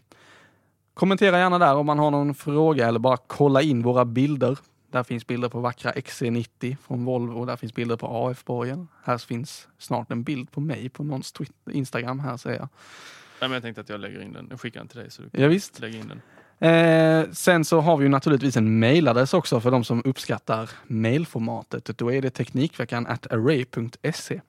[0.94, 4.58] Kommentera gärna där om man har någon fråga eller bara kolla in våra bilder.
[4.92, 7.46] Där finns bilder på vackra XC90 från Volvo.
[7.46, 8.88] Där finns bilder på AF-borgen.
[9.04, 12.70] Här finns snart en bild på mig på någons Twitter, Instagram här säger jag.
[13.42, 14.48] Nej, men jag tänkte att jag lägger in den.
[14.50, 15.80] Jag skickar den till dig så du kan Ja, visst.
[15.80, 16.22] lägga in den.
[16.60, 21.98] Eh, sen så har vi ju naturligtvis en mailadress också för de som uppskattar mailformatet.
[21.98, 24.42] Då är det Teknikveckan at array.se.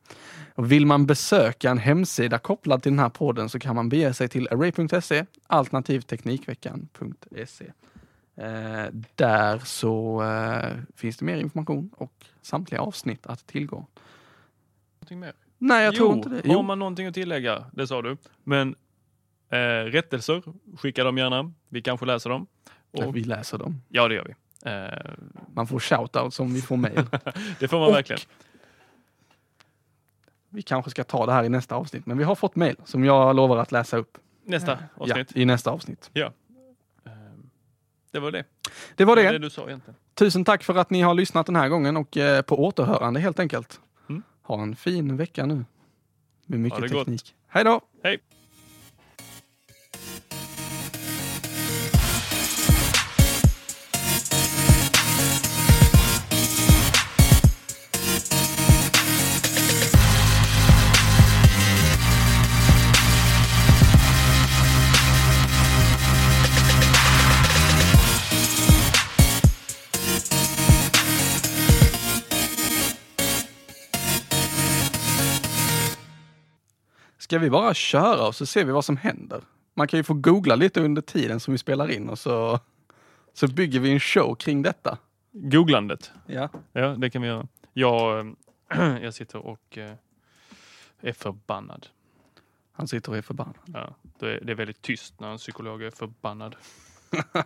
[0.56, 4.28] Vill man besöka en hemsida kopplad till den här podden så kan man bege sig
[4.28, 7.64] till array.se alternativt teknikveckan.se.
[8.36, 12.12] Eh, där så eh, finns det mer information och
[12.42, 13.86] samtliga avsnitt att tillgå.
[15.00, 15.32] Någonting mer?
[15.58, 16.48] Nej, jag jo, tror inte det.
[16.48, 16.62] Har Jo.
[16.62, 18.16] man någonting att tillägga, det sa du.
[18.44, 18.74] Men
[19.50, 20.42] eh, rättelser,
[20.78, 21.52] skicka dem gärna.
[21.68, 22.46] Vi kanske läser dem.
[22.90, 23.82] Och, Vi läser dem.
[23.88, 24.34] ja, det gör vi.
[24.70, 25.12] Eh,
[25.54, 27.06] Man får shoutouts om vi får mail.
[27.60, 28.20] det får man Och- verkligen.
[30.50, 33.04] Vi kanske ska ta det här i nästa avsnitt, men vi har fått mail som
[33.04, 34.18] jag lovar att läsa upp.
[34.44, 35.32] Nästa avsnitt.
[35.34, 36.10] Ja, i nästa avsnitt.
[36.12, 36.32] Ja.
[37.06, 37.12] Eh,
[38.10, 38.44] det var det.
[38.96, 39.26] Det var Det det.
[39.26, 39.96] var det du sa egentligen.
[40.14, 43.38] Tusen tack för att ni har lyssnat den här gången och eh, på återhörande helt
[43.38, 43.80] enkelt.
[44.08, 44.22] Mm.
[44.42, 45.64] Ha en fin vecka nu.
[46.46, 46.98] Med mycket det gott.
[47.06, 47.34] teknik.
[47.48, 47.80] Hej då!
[48.02, 48.18] Hej!
[77.28, 79.42] Ska vi bara köra och så ser vi vad som händer?
[79.74, 82.60] Man kan ju få googla lite under tiden som vi spelar in och så,
[83.32, 84.98] så bygger vi en show kring detta.
[85.32, 86.12] Googlandet.
[86.26, 86.48] Ja.
[86.72, 87.48] Ja, det kan vi göra.
[87.72, 88.36] Jag,
[89.02, 89.92] jag sitter och eh,
[91.00, 91.86] är förbannad.
[92.72, 93.56] Han sitter och är förbannad.
[93.66, 96.56] Ja, det, är, det är väldigt tyst när en psykolog är förbannad.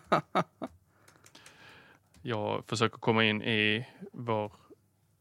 [2.22, 4.52] jag försöker komma in i vår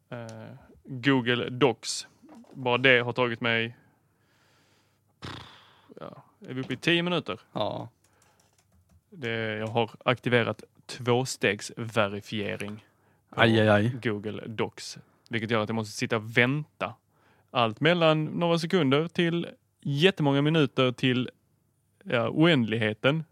[0.10, 2.08] eh, Google Docs.
[2.54, 3.78] Bara det har tagit mig
[6.00, 7.40] ja, är vi uppe i tio minuter?
[7.54, 7.90] Ja.
[9.10, 12.86] Det, jag har aktiverat tvåstegsverifiering
[13.30, 13.92] på Aj, aj, aj.
[14.04, 14.98] Google Docs.
[15.30, 16.94] Vilket gör att jag måste sitta och vänta.
[17.52, 19.48] Allt mellan några sekunder till
[19.82, 21.30] jättemånga minuter till
[22.04, 23.24] ja, oändligheten.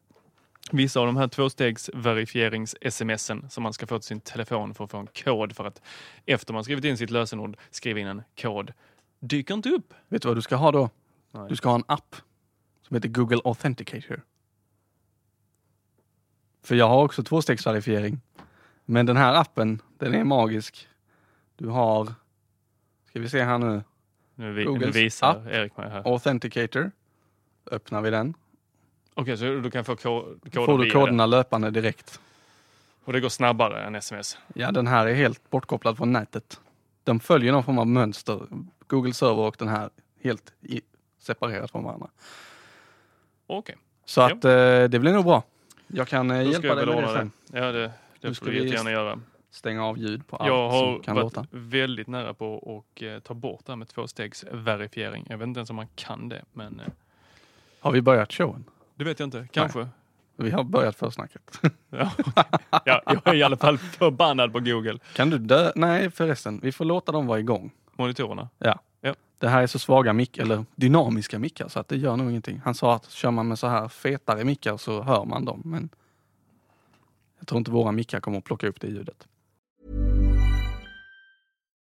[0.71, 4.97] Vissa av de här tvåstegsverifierings-smsen som man ska få till sin telefon för att få
[4.97, 5.81] en kod för att
[6.25, 8.73] efter man skrivit in sitt lösenord skriva in en kod
[9.19, 9.93] dyker inte upp.
[10.07, 10.89] Vet du vad du ska ha då?
[11.31, 11.45] Nej.
[11.49, 12.15] Du ska ha en app
[12.87, 14.21] som heter Google Authenticator.
[16.63, 18.21] För jag har också tvåstegsverifiering.
[18.85, 20.87] Men den här appen, den är magisk.
[21.55, 22.13] Du har,
[23.09, 23.83] ska vi se här nu,
[24.35, 25.47] Nu, vi, nu visar app.
[25.47, 26.11] Erik mig här.
[26.13, 26.91] Authenticator.
[27.71, 28.33] Öppnar vi den.
[29.13, 31.29] Okej, så du kan få ko- koder Får du koderna den.
[31.29, 32.19] löpande direkt.
[33.03, 34.37] Och det går snabbare än sms.
[34.53, 36.59] Ja, den här är helt bortkopplad från nätet.
[37.03, 38.47] De följer någon form av mönster.
[38.87, 39.89] Google server och den här
[40.21, 40.81] helt i,
[41.19, 42.09] separerat från varandra.
[43.47, 43.75] Okej,
[44.05, 45.43] Så att eh, det blir nog bra.
[45.87, 47.31] Jag kan eh, då ska hjälpa jag dig väl med det ordna sen.
[47.47, 47.59] det.
[47.59, 47.91] Ja, det,
[48.21, 49.19] Nu det ska får du vi jättegärna göra.
[49.51, 51.45] Stänga av ljud på allt Jag har som kan varit låta.
[51.51, 55.25] väldigt nära på att eh, ta bort det här med tvåstegsverifiering.
[55.29, 56.85] Jag vet inte ens om man kan det, men eh,
[57.79, 58.63] Har vi börjat showen?
[58.95, 59.47] det vet jag inte.
[59.51, 59.87] Kanske.
[60.35, 61.61] Vi har börjat försnacket.
[61.89, 62.11] Ja.
[62.85, 64.99] ja, jag är i alla fall förbannad på Google.
[65.15, 65.71] kan du dö?
[65.75, 67.71] Nej förresten, vi får låta dem vara igång.
[67.91, 68.49] Monitorerna.
[68.57, 68.79] Ja.
[69.39, 72.61] Det här är så svaga mick eller dynamiska mickar så att det gör nog ingenting.
[72.65, 75.61] Han sa att kör man med så här fetare mickar så hör man dem.
[75.65, 75.89] Men
[77.39, 79.27] jag tror inte våra mickar kommer att plocka upp det ljudet.